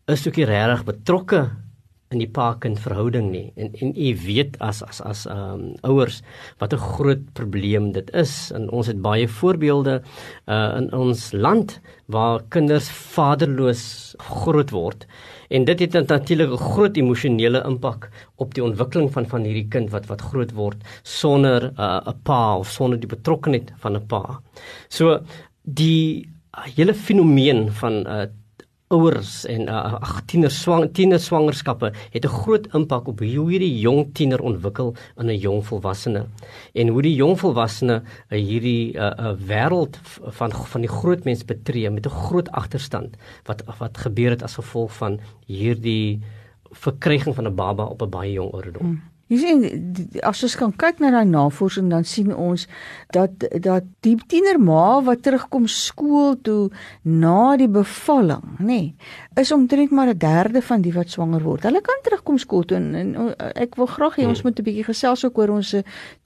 is 0.09 0.25
ook 0.25 0.41
nie 0.41 0.49
regtig 0.49 0.87
betrokke 0.89 1.43
in 2.13 2.21
die 2.21 2.29
pa-kind 2.29 2.81
verhouding 2.83 3.31
nie 3.33 3.47
en 3.61 3.73
en 3.81 3.93
u 3.97 4.11
weet 4.27 4.59
as 4.65 4.83
as 4.85 5.01
as 5.09 5.25
ehm 5.31 5.53
um, 5.53 5.63
ouers 5.89 6.21
wat 6.61 6.75
'n 6.75 6.85
groot 6.97 7.25
probleem 7.39 7.93
dit 7.97 8.11
is 8.25 8.53
en 8.57 8.69
ons 8.71 8.87
het 8.87 9.01
baie 9.09 9.29
voorbeelde 9.29 10.03
uh 10.57 10.71
in 10.81 10.93
ons 10.93 11.33
land 11.33 11.81
waar 12.07 12.45
kinders 12.49 12.89
vaderloos 13.17 13.85
groot 14.19 14.71
word 14.71 15.07
en 15.53 15.65
dit 15.69 15.81
het 15.81 16.09
natuurlik 16.09 16.51
'n 16.51 16.65
groot 16.73 16.97
emosionele 16.97 17.63
impak 17.69 18.09
op 18.37 18.55
die 18.55 18.65
ontwikkeling 18.65 19.13
van 19.13 19.27
van 19.27 19.45
hierdie 19.45 19.69
kind 19.69 19.91
wat 19.91 20.07
wat 20.07 20.21
groot 20.21 20.53
word 20.53 20.79
sonder 21.03 21.73
'n 21.77 21.81
uh, 21.81 22.13
pa 22.23 22.57
of 22.57 22.69
sonder 22.71 22.99
die 23.01 23.15
betrokkeheid 23.17 23.73
van 23.77 23.97
'n 23.97 24.07
pa. 24.07 24.41
So 24.89 25.21
die 25.63 26.29
hele 26.77 26.95
fenomeen 26.95 27.71
van 27.73 27.93
'n 27.93 28.07
uh, 28.07 28.27
ouers 28.93 29.45
en 29.51 29.69
uh, 29.69 29.97
ag 29.99 30.21
tiener 30.31 30.53
swang 30.53 30.87
tiener 30.97 31.21
swangerskappe 31.21 31.93
het 32.15 32.25
'n 32.25 32.37
groot 32.43 32.67
impak 32.79 33.09
op 33.09 33.19
hoe 33.21 33.51
hierdie 33.51 33.81
jong 33.81 34.13
tiener 34.15 34.41
ontwikkel 34.41 34.95
in 35.19 35.31
'n 35.31 35.39
jong 35.39 35.63
volwassene 35.65 36.27
en 36.75 36.89
hoe 36.89 37.03
die 37.03 37.15
jong 37.15 37.39
volwassene 37.39 38.03
uh, 38.03 38.39
hierdie 38.39 38.95
uh, 38.95 39.13
uh, 39.19 39.35
wêreld 39.49 39.97
van 40.39 40.53
van 40.53 40.81
die 40.81 40.95
groot 40.99 41.25
mens 41.25 41.45
betree 41.45 41.91
met 41.91 42.07
'n 42.07 42.19
groot 42.27 42.51
agterstand 42.51 43.17
wat 43.47 43.65
wat 43.79 43.99
gebeur 43.99 44.31
het 44.31 44.43
as 44.43 44.55
gevolg 44.55 44.93
van 44.93 45.21
hierdie 45.47 46.21
verkryging 46.73 47.35
van 47.35 47.47
'n 47.47 47.55
baba 47.55 47.85
op 47.85 48.03
'n 48.03 48.11
baie 48.11 48.33
jong 48.33 48.53
ouderdom. 48.53 48.83
Hmm. 48.83 49.12
Jy 49.33 49.39
sien 49.41 49.63
as 50.29 50.43
ons 50.45 50.55
kan 50.61 50.73
kyk 50.77 50.99
na 51.01 51.09
daai 51.15 51.25
navorsing 51.25 51.89
dan 51.89 52.05
sien 52.05 52.35
ons 52.37 52.67
dat 53.17 53.47
dat 53.65 53.87
die 54.05 54.19
tienerma 54.29 55.01
wat 55.07 55.23
terugkom 55.25 55.65
skool 55.73 56.35
toe 56.45 56.69
na 57.03 57.57
die 57.57 57.71
bevalling, 57.73 58.45
nê, 58.61 58.67
nee, 58.67 59.41
is 59.41 59.53
omtrent 59.57 59.91
maar 59.91 60.13
'n 60.13 60.19
derde 60.19 60.61
van 60.61 60.83
die 60.83 60.93
wat 60.93 61.09
swanger 61.09 61.41
word. 61.41 61.63
Hulle 61.63 61.81
kan 61.81 62.03
terugkom 62.05 62.39
skool 62.39 62.65
toe 62.65 62.77
en, 62.77 62.95
en 62.95 63.35
ek 63.57 63.77
wil 63.81 63.87
graag 63.87 64.19
hê 64.21 64.27
ons 64.29 64.43
hmm. 64.43 64.51
moet 64.51 64.59
'n 64.59 64.65
bietjie 64.69 64.85
gesels 64.85 65.25
ook 65.25 65.39
oor 65.39 65.57
ons 65.57 65.75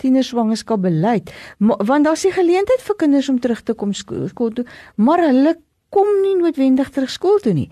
tienerswangerskap 0.02 0.80
beleid, 0.82 1.30
want 1.60 2.04
daar's 2.04 2.26
die 2.26 2.32
geleentheid 2.32 2.82
vir 2.82 2.96
kinders 2.96 3.28
om 3.28 3.38
terug 3.38 3.62
te 3.62 3.74
kom 3.74 3.92
skool, 3.92 4.28
skool 4.28 4.50
toe, 4.50 4.66
maar 4.96 5.22
hulle 5.22 5.54
kom 5.94 6.08
nie 6.22 6.34
noodwendig 6.34 6.88
terug 6.90 7.10
skool 7.12 7.38
toe 7.42 7.52
nie 7.54 7.68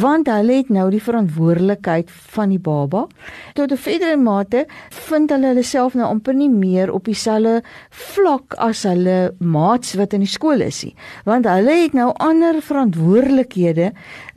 want 0.00 0.28
hulle 0.32 0.56
het 0.60 0.70
nou 0.72 0.86
die 0.92 1.02
verantwoordelikheid 1.02 2.08
van 2.34 2.52
die 2.54 2.58
baba. 2.58 3.06
Tot 3.54 3.72
'n 3.72 3.76
verdere 3.76 4.16
mate 4.16 4.66
vind 5.08 5.30
hulle 5.30 5.46
hulle 5.52 5.62
self 5.62 5.94
nou 5.94 6.06
amper 6.06 6.34
nie 6.34 6.48
meer 6.48 6.92
op 6.92 7.04
dieselfde 7.04 7.62
vlak 7.90 8.54
as 8.56 8.82
hulle 8.82 9.34
maats 9.38 9.94
wat 9.94 10.12
in 10.12 10.20
die 10.20 10.34
skool 10.36 10.60
is 10.60 10.84
nie 10.84 10.94
want 11.24 11.44
hulle 11.44 11.74
het 11.82 11.92
nou 11.92 12.12
ander 12.16 12.62
verantwoordelikhede 12.62 13.92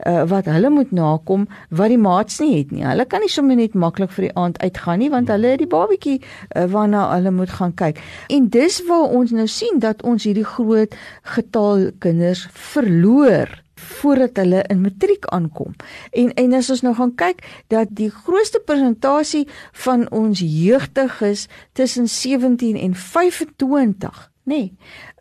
uh, 0.06 0.24
wat 0.28 0.44
hulle 0.44 0.70
moet 0.70 0.92
nakom 0.92 1.48
wat 1.70 1.88
die 1.88 1.98
maats 1.98 2.40
nie 2.40 2.58
het 2.58 2.70
nie. 2.70 2.84
Hulle 2.84 3.04
kan 3.06 3.20
nie 3.20 3.28
sommer 3.28 3.56
net 3.56 3.74
maklik 3.74 4.10
vir 4.10 4.28
die 4.28 4.36
aand 4.36 4.58
uitgaan 4.60 4.98
nie 4.98 5.10
want 5.10 5.28
hulle 5.28 5.48
het 5.48 5.58
die 5.58 5.66
babatjie 5.66 6.20
uh, 6.20 6.64
waarna 6.66 7.14
hulle 7.14 7.30
moet 7.30 7.50
gaan 7.50 7.74
kyk. 7.74 8.00
En 8.28 8.48
dis 8.48 8.82
waar 8.86 9.08
ons 9.08 9.30
nou 9.30 9.46
sien 9.46 9.78
dat 9.78 10.02
ons 10.02 10.24
hierdie 10.24 10.44
groot 10.44 10.94
getal 11.22 11.90
kinders 11.98 12.48
verloor 12.52 13.13
verloor 13.14 13.62
voordat 13.74 14.36
hulle 14.36 14.62
in 14.70 14.80
matriek 14.80 15.24
aankom. 15.24 15.74
En 16.10 16.34
en 16.34 16.52
as 16.52 16.70
ons 16.70 16.82
nou 16.82 16.94
gaan 16.94 17.14
kyk 17.14 17.42
dat 17.68 17.88
die 17.90 18.10
grootste 18.10 18.62
persentasie 18.64 19.48
van 19.72 20.06
ons 20.10 20.40
jeugdiges 20.40 21.48
tussen 21.72 22.08
17 22.08 22.76
en 22.76 22.94
25 22.94 24.30
nê 24.44 24.56
nee, 24.56 24.72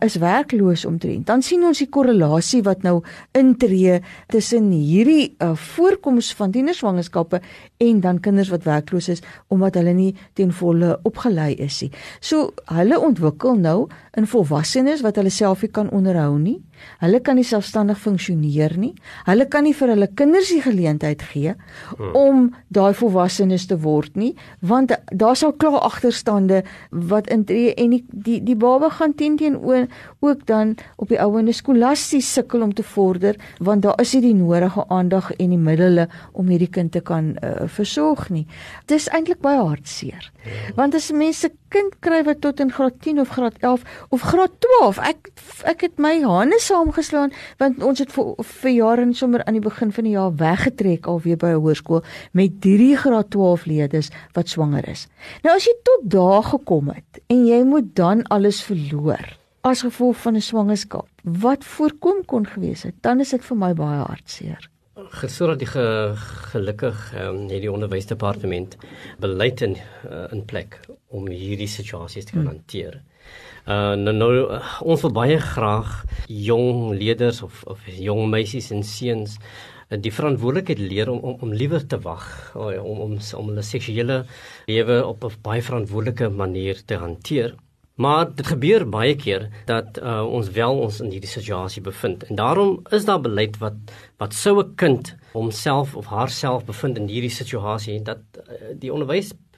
is 0.04 0.18
werkloos 0.20 0.84
omtrent. 0.86 1.24
Dan 1.28 1.42
sien 1.42 1.62
ons 1.64 1.80
die 1.80 1.88
korrelasie 1.88 2.60
wat 2.66 2.82
nou 2.84 2.98
intree 3.40 4.02
tussen 4.28 4.66
hierdie 4.76 5.30
uh, 5.40 5.54
voorkoms 5.56 6.34
van 6.36 6.52
tienerswangerskappe 6.52 7.40
en 7.88 8.02
dan 8.04 8.20
kinders 8.20 8.52
wat 8.52 8.68
werkloos 8.68 9.08
is 9.14 9.24
omdat 9.48 9.80
hulle 9.80 9.94
nie 9.96 10.12
ten 10.36 10.52
volle 10.52 10.98
opgelei 11.08 11.54
is 11.56 11.80
nie. 11.86 11.92
So 12.20 12.52
hulle 12.68 13.00
ontwikkel 13.00 13.56
nou 13.64 13.78
in 14.20 14.28
volwassenes 14.28 15.06
wat 15.08 15.22
hulle 15.22 15.32
self 15.32 15.64
nie 15.64 15.72
kan 15.72 15.88
onderhou 15.96 16.36
nie. 16.36 16.60
Hulle 17.04 17.20
kan 17.24 17.38
nie 17.40 17.48
selfstandig 17.48 18.00
funksioneer 18.00 18.78
nie. 18.80 18.94
Hulle 19.28 19.48
kan 19.52 19.66
nie 19.68 19.74
vir 19.78 19.94
hulle 19.94 20.10
kinders 20.16 20.52
die 20.54 20.62
geleentheid 20.63 21.24
gee 21.32 21.56
hmm. 21.56 22.13
om 22.18 22.44
daai 22.74 22.94
volwassenes 22.98 23.68
te 23.70 23.78
word 23.84 24.16
nie, 24.20 24.34
want 24.62 24.94
daar 25.12 25.38
sal 25.40 25.54
klaar 25.60 25.82
agterstande 25.84 26.63
wat 26.90 27.30
intree 27.34 27.74
en 27.80 27.96
die 27.96 28.04
die, 28.10 28.40
die 28.44 28.58
baba 28.60 28.90
gaan 28.94 29.16
teen 29.18 29.38
teenoor 29.38 29.88
ook 30.24 30.46
dan 30.48 30.75
op 31.02 31.12
die 31.12 31.20
ouene 31.22 31.54
skolasties 31.54 32.30
sukkel 32.34 32.63
om 32.63 32.74
te 32.74 32.84
vorder 32.84 33.40
want 33.60 33.84
daar 33.84 34.00
is 34.02 34.13
nie 34.16 34.22
die 34.30 34.36
nodige 34.38 34.86
aandag 34.94 35.32
en 35.38 35.54
die 35.54 35.60
middele 35.60 36.08
om 36.32 36.50
hierdie 36.52 36.72
kind 36.72 36.94
te 36.94 37.02
kan 37.02 37.34
uh, 37.44 37.66
versorg 37.68 38.30
nie. 38.34 38.46
Dit 38.86 39.00
is 39.02 39.10
eintlik 39.13 39.42
baie 39.44 39.62
hartseer. 39.62 40.30
Hmm. 40.44 40.75
Want 40.78 40.96
as 40.96 41.12
mense 41.12 41.50
kind 41.74 41.96
kry 42.06 42.22
wat 42.28 42.42
tot 42.44 42.62
in 42.63 42.72
graad 42.74 43.00
10 43.02 43.22
of 43.24 43.34
graad 43.34 43.58
11 43.62 43.84
of 44.10 44.25
graad 44.30 44.54
12, 44.66 45.02
ek 45.10 45.32
ek 45.70 45.86
het 45.88 46.02
my 46.02 46.16
hande 46.24 46.60
saamgeslaan 46.74 47.34
want 47.62 47.84
ons 47.84 48.01
het 48.01 48.12
vir, 48.15 48.34
vir 48.63 48.74
jare 48.74 49.06
en 49.06 49.13
sommer 49.18 49.46
aan 49.46 49.60
die 49.60 49.63
begin 49.63 49.94
van 49.94 50.10
die 50.10 50.15
jaar 50.15 50.34
weggetrek 50.42 51.08
alweer 51.12 51.38
by 51.38 51.53
'n 51.53 51.62
hoërskool 51.62 52.03
met 52.34 52.60
drie 52.62 52.96
graad 52.98 53.30
12 53.30 53.65
leerders 53.65 54.10
wat 54.34 54.50
swanger 54.50 54.88
is. 54.89 55.08
Nou 55.44 55.56
as 55.56 55.65
jy 55.65 55.75
tot 55.84 56.10
daar 56.18 56.44
gekom 56.44 56.89
het 56.89 57.22
en 57.30 57.46
jy 57.46 57.63
moet 57.63 57.96
dan 57.96 58.24
alles 58.24 58.63
verloor 58.63 59.38
as 59.63 59.82
gevolg 59.82 60.18
van 60.18 60.36
'n 60.36 60.42
swangerskap 60.42 61.08
wat 61.24 61.63
voorkom 61.63 62.25
kon 62.25 62.46
gewees 62.46 62.84
het, 62.84 62.96
dan 63.01 63.20
is 63.20 63.30
dit 63.30 63.46
vir 63.46 63.58
my 63.58 63.74
baie 63.74 64.03
hartseer. 64.03 64.70
Gesoor 64.94 65.48
dat 65.48 65.60
die 65.60 65.68
ge, 65.68 66.13
gelukkig 66.51 67.13
um, 67.18 67.50
het 67.50 67.62
die 67.62 67.72
onderwysdepartement 67.72 68.75
beleid 69.20 69.62
in 69.62 69.77
uh, 70.10 70.27
in 70.32 70.46
plek 70.46 70.80
om 71.08 71.27
hierdie 71.27 71.68
situasies 71.68 72.25
te 72.25 72.32
kan 72.32 72.48
hmm. 72.48 72.63
Uh 73.63 73.96
nou, 73.96 74.12
nou 74.12 74.32
ons 74.82 75.03
wil 75.06 75.13
baie 75.15 75.38
graag 75.39 76.03
jong 76.27 76.98
leerders 77.00 77.42
of 77.46 77.63
of 77.63 77.80
jong 77.88 78.27
meisies 78.30 78.72
en 78.75 78.84
seuns 78.84 79.38
uh, 79.38 79.96
die 79.96 80.12
verantwoordelikheid 80.12 80.82
leer 80.84 81.12
om 81.13 81.22
om, 81.24 81.38
om 81.42 81.53
liewer 81.53 81.86
te 81.88 82.00
wag 82.03 82.25
om 82.56 83.00
om 83.08 83.13
om 83.20 83.51
hulle 83.51 83.63
seksuele 83.63 84.25
lewe 84.68 85.06
op 85.06 85.24
'n 85.24 85.39
baie 85.42 85.62
verantwoordelike 85.62 86.30
manier 86.30 86.84
te 86.86 86.96
hanteer. 86.96 87.56
Maar 87.96 88.36
dit 88.36 88.48
gebeur 88.48 88.89
baie 88.89 89.15
keer 89.15 89.50
dat 89.65 90.00
uh, 90.01 90.25
ons 90.25 90.50
wel 90.50 90.80
ons 90.82 91.00
in 91.00 91.12
hierdie 91.13 91.30
situasie 91.30 91.82
bevind 91.82 92.24
en 92.25 92.36
daarom 92.36 92.80
is 92.89 93.06
daar 93.06 93.22
beleid 93.22 93.60
wat 93.62 93.75
wat 94.18 94.34
sou 94.34 94.60
'n 94.63 94.75
kind 94.75 95.15
homself 95.34 95.96
of 95.96 96.06
haarself 96.06 96.65
bevind 96.65 96.98
in 96.98 97.08
hierdie 97.08 97.30
situasie 97.30 98.01
dat 98.01 98.22
uh, 98.38 98.74
die 98.74 98.94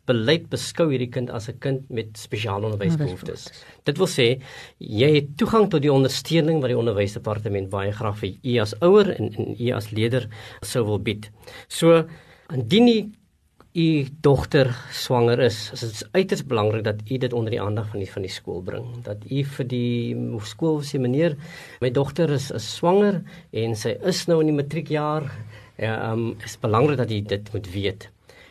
onderwysbeleid 0.05 0.49
beskou 0.49 0.89
hierdie 0.91 1.09
kind 1.09 1.29
as 1.29 1.49
'n 1.49 1.59
kind 1.59 1.89
met 1.89 2.17
spesiale 2.17 2.65
onderwysbehoeftes. 2.65 3.51
Dit 3.85 3.97
wil 3.97 4.07
sê 4.07 4.41
jy 4.79 5.15
het 5.15 5.37
toegang 5.37 5.69
tot 5.69 5.81
die 5.81 5.91
ondersteuning 5.91 6.61
wat 6.61 6.69
die 6.69 6.77
onderwysdepartement 6.77 7.69
baie 7.69 7.91
graag 7.91 8.17
vir 8.17 8.35
u 8.43 8.57
as 8.59 8.73
ouer 8.81 9.09
en, 9.15 9.33
en 9.33 9.55
u 9.59 9.71
as 9.71 9.91
leerder 9.91 10.27
sou 10.61 10.85
wil 10.85 10.99
bied. 10.99 11.31
So 11.67 12.05
indien 12.53 12.85
die 12.85 13.11
u 13.75 14.07
dogter 14.21 14.73
swanger 14.91 15.39
is, 15.39 15.71
is 15.73 15.81
dit 15.81 16.07
uiters 16.13 16.45
belangrik 16.45 16.83
dat 16.83 16.95
u 17.09 17.17
dit 17.17 17.33
onder 17.33 17.51
die 17.51 17.61
aandag 17.61 17.89
van 17.89 17.99
die 17.99 18.11
van 18.11 18.21
die 18.21 18.31
skool 18.31 18.61
bring. 18.61 19.03
Dat 19.03 19.17
u 19.29 19.43
vir 19.43 19.65
die 19.67 20.15
skool 20.43 20.81
sê 20.81 20.99
meneer, 20.99 21.35
my 21.81 21.91
dogter 21.91 22.29
is, 22.29 22.51
is 22.51 22.75
swanger 22.75 23.23
en 23.51 23.75
sy 23.75 23.97
is 24.05 24.27
nou 24.27 24.39
in 24.39 24.47
die 24.47 24.61
matriekjaar. 24.61 25.31
Ja, 25.77 26.11
um, 26.13 26.37
is 26.39 26.55
belangrik 26.57 26.97
dat 26.97 27.09
jy 27.11 27.21
dit 27.21 27.53
moet 27.53 27.67
weet. 27.73 28.09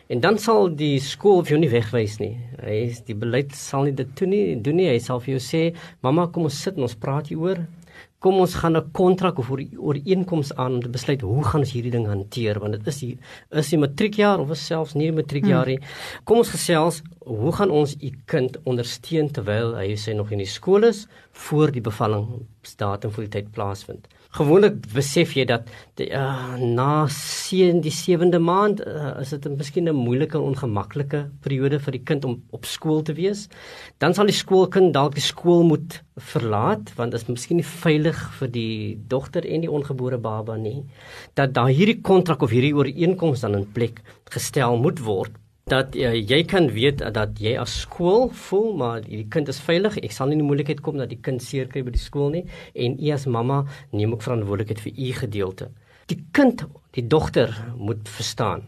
En 0.09 0.19
dan 0.21 0.37
sal 0.37 0.69
die 0.77 0.99
skool 1.01 1.41
vir 1.43 1.55
jou 1.55 1.61
nie 1.63 1.71
wegwys 1.71 2.19
nie. 2.21 2.35
Hy 2.61 2.75
is 2.91 2.99
die 3.07 3.15
beleid 3.17 3.55
sal 3.57 3.87
nie 3.87 3.95
dit 3.97 4.11
doen 4.19 4.29
nie, 4.29 4.43
doen 4.61 4.77
nie. 4.77 4.91
Hy 4.91 4.99
sal 5.01 5.19
vir 5.19 5.37
jou 5.37 5.41
sê, 5.41 5.75
"Mamma, 6.01 6.27
kom 6.27 6.43
ons 6.43 6.61
sit 6.61 6.77
en 6.77 6.83
ons 6.83 6.95
praat 6.95 7.27
hieroor." 7.27 7.65
kom 8.25 8.39
ons 8.41 8.55
gaan 8.57 8.77
'n 8.77 8.91
kontrak 8.91 9.37
of 9.37 9.51
ooreenkoms 9.51 10.49
aan 10.55 10.73
om 10.73 10.81
te 10.81 10.89
besluit 10.89 11.21
hoe 11.21 11.43
gaan 11.43 11.61
ons 11.61 11.73
hierdie 11.75 11.91
ding 11.91 12.07
hanteer 12.07 12.59
want 12.59 12.73
dit 12.73 12.87
is 12.87 12.99
die 12.99 13.17
is 13.51 13.69
die 13.69 13.77
matriekjaar 13.77 14.39
of 14.39 14.51
is 14.55 14.65
selfs 14.65 14.95
nie 14.95 15.11
die 15.11 15.19
matriekjaar 15.21 15.67
nie. 15.67 15.79
Kom 16.23 16.37
ons 16.37 16.49
gesels 16.49 17.03
hoe 17.25 17.51
gaan 17.51 17.71
ons 17.71 17.95
u 18.01 18.09
kind 18.25 18.57
ondersteun 18.65 19.29
terwyl 19.29 19.75
hy 19.75 19.93
sê 19.95 20.15
nog 20.15 20.31
in 20.31 20.39
die 20.39 20.53
skool 20.57 20.83
is 20.83 21.07
voor 21.31 21.71
die 21.71 21.81
bevallingsdatum 21.81 23.11
vir 23.11 23.27
die 23.27 23.33
tyd 23.37 23.51
plaasvind. 23.51 24.07
Gewoonlik 24.35 24.81
besef 24.91 25.31
jy 25.37 25.45
dat 25.47 25.69
die, 25.95 26.09
uh, 26.11 26.57
na 26.59 27.05
seën 27.07 27.77
die 27.79 27.93
7de 27.93 28.41
maand 28.43 28.81
uh, 28.83 29.13
is 29.21 29.31
dit 29.31 29.45
miskien 29.47 29.87
'n 29.87 29.95
moeilike 29.95 30.35
ongemaklike 30.35 31.21
periode 31.45 31.79
vir 31.79 31.95
die 31.95 32.03
kind 32.09 32.25
om 32.27 32.33
op 32.51 32.67
skool 32.67 32.99
te 33.01 33.15
wees. 33.15 33.47
Dan 34.03 34.13
sal 34.13 34.27
die 34.27 34.35
skoolkind 34.35 34.91
dalk 34.93 35.15
die 35.15 35.23
skool 35.23 35.63
moet 35.63 36.01
verlaat 36.19 36.91
want 36.97 37.15
dit 37.15 37.21
is 37.21 37.29
miskien 37.31 37.61
nie 37.63 37.69
veilig 37.69 38.19
vir 38.41 38.51
die 38.51 38.99
dogter 39.07 39.47
en 39.47 39.63
die 39.63 39.71
ongebore 39.71 40.19
baba 40.19 40.57
nie. 40.57 40.83
Dat 41.33 41.55
daar 41.55 41.71
hierdie 41.71 42.01
kontrak 42.01 42.43
of 42.43 42.51
hierdie 42.51 42.75
ooreenkoms 42.75 43.47
dan 43.47 43.55
in 43.55 43.71
plek 43.71 44.03
gestel 44.35 44.75
moet 44.75 44.99
word 44.99 45.31
dat 45.65 45.95
uh, 45.97 46.11
jy 46.13 46.43
kan 46.45 46.67
weet 46.69 46.99
dat 47.13 47.39
jy 47.41 47.55
as 47.57 47.73
skool 47.87 48.27
voel 48.45 48.67
maar 48.77 48.99
die 49.01 49.23
kind 49.33 49.49
is 49.49 49.57
veilig. 49.65 49.97
Ek 50.05 50.13
sal 50.13 50.29
nie 50.29 50.37
in 50.37 50.43
die 50.43 50.49
moeilikheid 50.51 50.83
kom 50.85 50.99
dat 51.01 51.09
die 51.09 51.21
kind 51.25 51.41
seer 51.41 51.65
kry 51.71 51.81
by 51.85 51.93
die 51.95 52.01
skool 52.01 52.29
nie 52.35 52.43
en 52.77 52.99
u 53.01 53.09
as 53.15 53.25
mamma 53.25 53.63
neem 53.89 54.13
ook 54.13 54.21
verantwoordelikheid 54.21 54.83
vir 54.83 54.93
u 54.93 55.09
gedeelte. 55.23 55.71
Die 56.11 56.19
kind, 56.37 56.61
die 56.93 57.07
dogter 57.09 57.49
moet 57.81 58.05
verstaan. 58.05 58.67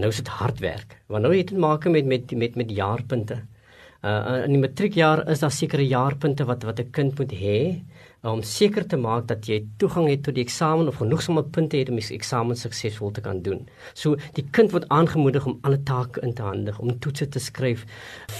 Nou 0.00 0.08
is 0.08 0.22
dit 0.22 0.30
hard 0.40 0.64
werk. 0.64 0.96
Want 1.12 1.26
nou 1.26 1.34
het 1.34 1.52
dit 1.52 1.60
maak 1.60 1.84
met 1.92 2.08
met 2.08 2.32
met 2.32 2.56
met 2.56 2.72
jaarpunte. 2.72 3.42
Uh 4.00 4.46
in 4.46 4.56
die 4.56 4.62
matriekjaar 4.64 5.26
is 5.28 5.44
daar 5.44 5.52
sekere 5.52 5.84
jaarpunte 5.84 6.48
wat 6.48 6.64
wat 6.64 6.80
'n 6.80 6.90
kind 6.90 7.18
moet 7.20 7.36
hê 7.36 7.84
om 8.32 8.42
seker 8.42 8.86
te 8.88 8.96
maak 8.96 9.26
dat 9.28 9.44
jy 9.48 9.60
toegang 9.80 10.08
het 10.08 10.22
tot 10.24 10.36
die 10.36 10.44
eksamen 10.44 10.88
of 10.88 11.00
genoegsame 11.02 11.42
punte 11.54 11.76
het 11.76 11.90
om 11.92 11.98
die 12.00 12.16
eksamen 12.16 12.56
suksesvol 12.56 13.12
te 13.12 13.24
kan 13.24 13.42
doen. 13.44 13.64
So 13.92 14.16
die 14.38 14.46
kind 14.56 14.72
word 14.72 14.88
aangemoedig 14.94 15.44
om 15.46 15.58
alle 15.66 15.80
take 15.84 16.22
in 16.24 16.32
te 16.36 16.46
handig, 16.46 16.78
om 16.80 16.94
toetse 17.04 17.28
te 17.28 17.42
skryf 17.42 17.84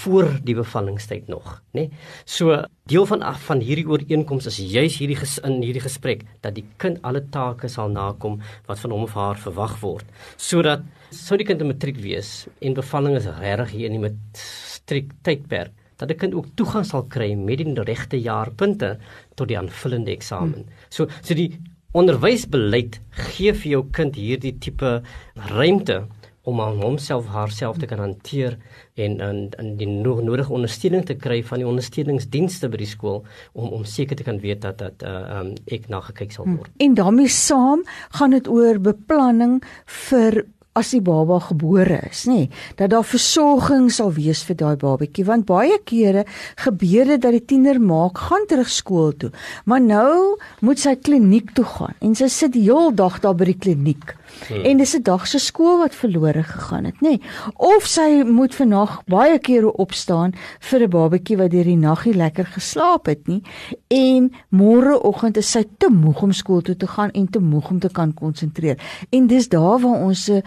voor 0.00 0.30
die 0.44 0.56
bevallingstyd 0.56 1.28
nog, 1.28 1.60
né? 1.74 1.84
Nee? 1.84 1.90
So 2.24 2.62
deel 2.88 3.06
van 3.08 3.22
af 3.24 3.44
van 3.48 3.60
hierdie 3.64 3.86
ooreenkoms 3.88 4.48
is 4.48 4.58
juis 4.58 4.98
hierdie 5.00 5.16
ges, 5.20 5.38
in 5.44 5.60
hierdie 5.62 5.84
gesprek 5.84 6.24
dat 6.44 6.56
die 6.56 6.66
kind 6.80 7.00
alle 7.02 7.24
take 7.32 7.68
sal 7.68 7.92
nakom 7.92 8.40
wat 8.68 8.80
van 8.80 8.92
hom 8.92 9.06
of 9.08 9.14
haar 9.16 9.40
verwag 9.40 9.78
word, 9.80 10.08
sodat 10.36 10.84
sou 11.10 11.36
die 11.38 11.46
kind 11.46 11.60
'n 11.62 11.72
matriek 11.72 11.96
wees 12.00 12.48
en 12.60 12.74
bevalling 12.74 13.16
is 13.16 13.26
regtig 13.26 13.70
hier 13.70 13.86
in 13.86 14.00
die 14.00 14.08
matriek 14.08 15.12
tydperk 15.22 15.72
dat 15.96 16.10
'n 16.10 16.16
kind 16.16 16.34
ook 16.34 16.46
toegang 16.54 16.86
sal 16.86 17.04
kry 17.04 17.34
met 17.34 17.58
die 17.58 17.82
regte 17.82 18.20
jaarpunte 18.20 18.98
tot 19.34 19.48
die 19.48 19.58
aanvullende 19.58 20.10
eksamen. 20.10 20.64
Hmm. 20.64 20.74
So 20.88 21.06
so 21.22 21.34
die 21.34 21.60
onderwysbeleid 21.92 23.00
gee 23.10 23.52
vir 23.52 23.70
jou 23.70 23.84
kind 23.90 24.16
hierdie 24.16 24.58
tipe 24.58 25.02
ruimte 25.34 26.06
om 26.44 26.60
aan 26.60 26.80
homself 26.82 27.26
haarself 27.32 27.78
te 27.80 27.86
kan 27.86 27.98
hanteer 27.98 28.58
en 29.00 29.20
en, 29.20 29.38
en 29.58 29.76
die 29.80 29.88
nodige 29.88 30.52
ondersteuning 30.52 31.06
te 31.08 31.16
kry 31.16 31.40
van 31.44 31.62
die 31.62 31.68
ondersteuningsdienste 31.68 32.68
by 32.68 32.82
die 32.82 32.90
skool 32.90 33.22
om 33.52 33.70
om 33.78 33.86
seker 33.88 34.16
te 34.16 34.26
kan 34.26 34.40
weet 34.42 34.60
dat 34.66 34.78
dat 34.78 35.06
uh, 35.06 35.38
um, 35.38 35.54
ek 35.72 35.88
na 35.88 36.02
gekyk 36.04 36.32
sal 36.36 36.48
word. 36.50 36.70
En 36.84 36.94
daarmee 36.94 37.28
saam 37.32 37.86
gaan 38.18 38.36
dit 38.36 38.48
oor 38.48 38.80
beplanning 38.80 39.62
vir 40.08 40.44
as 40.74 40.90
die 40.90 41.02
baba 41.04 41.38
gebore 41.38 42.00
is, 42.08 42.24
nê, 42.26 42.48
dat 42.78 42.90
daar 42.90 43.06
versorging 43.06 43.90
sal 43.94 44.10
wees 44.16 44.42
vir 44.48 44.58
daai 44.58 44.74
babatjie 44.80 45.24
want 45.28 45.46
baie 45.46 45.76
kere 45.86 46.24
gebeur 46.64 47.12
dit 47.12 47.22
dat 47.22 47.36
die 47.36 47.44
tiener 47.54 47.78
maak 47.78 48.18
gaan 48.26 48.48
terug 48.50 48.70
skool 48.74 49.12
toe, 49.14 49.30
maar 49.70 49.82
nou 49.84 50.34
moet 50.66 50.82
sy 50.82 50.96
kliniek 50.98 51.54
toe 51.54 51.66
gaan 51.76 51.94
en 52.02 52.18
sy 52.18 52.26
sit 52.26 52.56
die 52.56 52.66
hele 52.66 52.90
dag 52.94 53.20
daar 53.22 53.38
by 53.38 53.52
die 53.52 53.58
kliniek. 53.66 54.16
Hmm. 54.48 54.64
En 54.66 54.76
dis 54.82 54.96
'n 54.96 55.02
dag 55.02 55.26
se 55.26 55.38
skool 55.38 55.78
wat 55.78 55.94
verlore 55.94 56.42
gegaan 56.42 56.84
het, 56.84 56.98
nê? 57.00 57.08
Nee. 57.08 57.20
Of 57.54 57.86
sy 57.86 58.24
moet 58.26 58.54
vannag 58.54 59.02
baie 59.06 59.38
kere 59.38 59.72
opstaan 59.72 60.34
vir 60.60 60.80
'n 60.82 60.90
babatjie 60.90 61.36
wat 61.36 61.50
deur 61.50 61.64
die 61.64 61.76
nag 61.76 62.04
nie 62.04 62.14
lekker 62.14 62.44
geslaap 62.44 63.06
het 63.06 63.28
nie 63.28 63.42
en 63.88 64.32
môreoggend 64.50 65.36
is 65.36 65.50
sy 65.50 65.64
te 65.78 65.88
moeg 65.90 66.22
om 66.22 66.32
skool 66.32 66.62
toe 66.62 66.76
te 66.76 66.86
gaan 66.86 67.10
en 67.10 67.30
te 67.30 67.38
moeg 67.38 67.70
om 67.70 67.78
te 67.78 67.88
kan 67.88 68.14
konsentreer. 68.14 68.76
En 69.10 69.26
dis 69.26 69.48
daar 69.48 69.78
waar 69.78 70.00
ons 70.02 70.24
tiener 70.24 70.42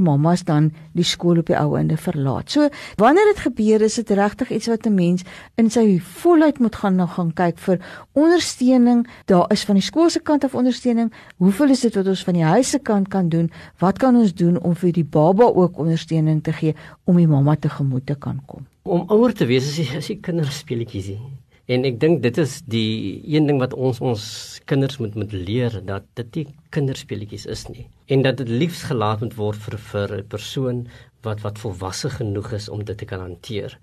mammas 0.00 0.44
dan 0.44 0.70
die 0.92 1.04
skool 1.04 1.38
op 1.38 1.46
die 1.46 1.56
ou 1.56 1.76
einde 1.76 1.96
verlaat. 1.96 2.50
So 2.50 2.68
wanneer 2.96 3.24
dit 3.34 3.42
gebeur 3.42 3.82
is 3.82 3.94
dit 3.94 4.10
regtig 4.10 4.50
iets 4.50 4.66
wat 4.66 4.86
'n 4.86 4.94
mens 4.94 5.22
in 5.56 5.70
sy 5.70 5.98
volheid 5.98 6.58
moet 6.58 6.76
gaan 6.76 6.96
na 6.96 7.06
gaan 7.06 7.32
kyk 7.32 7.58
vir 7.58 7.78
ondersteuning. 8.12 9.06
Daar 9.26 9.50
is 9.52 9.64
van 9.64 9.74
die 9.74 9.82
skool 9.82 10.10
se 10.10 10.20
kant 10.20 10.44
af 10.44 10.54
ondersteuning. 10.54 11.12
Hoeveel 11.36 11.70
is 11.70 11.80
dit 11.80 11.94
wat 11.94 12.06
ons 12.06 12.24
van 12.24 12.34
die 12.34 12.44
huis 12.44 12.70
se 12.70 12.78
kant 12.78 13.08
kan 13.08 13.28
doen? 13.28 13.50
Wat 13.78 13.98
kan 13.98 14.16
ons 14.16 14.34
doen 14.34 14.60
om 14.62 14.74
vir 14.74 14.92
die 14.92 15.04
baba 15.04 15.44
ook 15.44 15.78
ondersteuning 15.78 16.42
te 16.42 16.52
gee 16.52 16.74
om 17.04 17.16
die 17.16 17.28
mamma 17.28 17.56
te 17.56 17.68
gemoed 17.68 18.06
te 18.06 18.14
kan 18.14 18.40
kom? 18.46 18.66
Om 18.82 19.04
ouer 19.08 19.32
te 19.32 19.46
wees 19.46 19.64
is 19.68 19.76
die, 19.76 19.96
is 19.96 20.06
die 20.06 20.20
kinderspeletjies. 20.20 21.18
En 21.66 21.84
ek 21.88 21.96
dink 22.00 22.20
dit 22.20 22.38
is 22.42 22.58
die 22.68 23.22
een 23.24 23.46
ding 23.48 23.60
wat 23.62 23.72
ons 23.72 24.00
ons 24.04 24.24
kinders 24.68 24.98
moet 25.00 25.14
moet 25.16 25.32
leer 25.32 25.78
dat 25.84 26.04
dit 26.20 26.36
nie 26.36 26.46
kinderspeletjies 26.76 27.46
is 27.46 27.64
nie 27.70 27.86
en 28.12 28.20
dat 28.24 28.36
dit 28.36 28.50
liefs 28.52 28.82
gelaat 28.90 29.22
moet 29.24 29.36
word 29.38 29.60
vir 29.66 29.78
vir 29.80 30.16
'n 30.18 30.28
persoon 30.28 30.84
wat 31.24 31.40
wat 31.40 31.58
volwasse 31.58 32.10
genoeg 32.10 32.52
is 32.52 32.68
om 32.68 32.84
dit 32.84 32.98
te 32.98 33.06
kan 33.08 33.20
hanteer. 33.20 33.78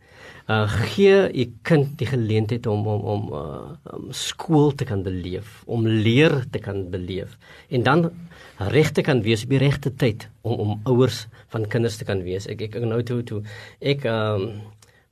Uh 0.47 0.67
gee 0.69 1.15
u 1.33 1.45
kind 1.61 1.97
die 1.97 2.07
geleentheid 2.07 2.67
om 2.67 2.87
om 2.87 3.01
om 3.13 3.23
uh 3.33 3.95
om 3.97 4.11
skool 4.11 4.71
te 4.71 4.85
kan 4.85 5.03
beleef, 5.03 5.63
om 5.65 5.87
leer 5.87 6.45
te 6.51 6.59
kan 6.59 6.89
beleef 6.89 7.37
en 7.69 7.83
dan 7.83 8.11
regte 8.57 9.01
kan 9.01 9.21
wees 9.21 9.43
op 9.43 9.49
die 9.49 9.63
regte 9.63 9.95
tyd 9.95 10.29
om 10.41 10.59
om 10.59 10.79
ouers 10.83 11.27
van 11.47 11.67
kinders 11.67 11.97
te 11.97 12.05
kan 12.05 12.21
wees. 12.23 12.47
Ek 12.47 12.61
ek 12.61 12.77
nou 12.85 13.01
toe 13.03 13.23
toe 13.23 13.41
ek 13.79 14.05
um 14.05 14.61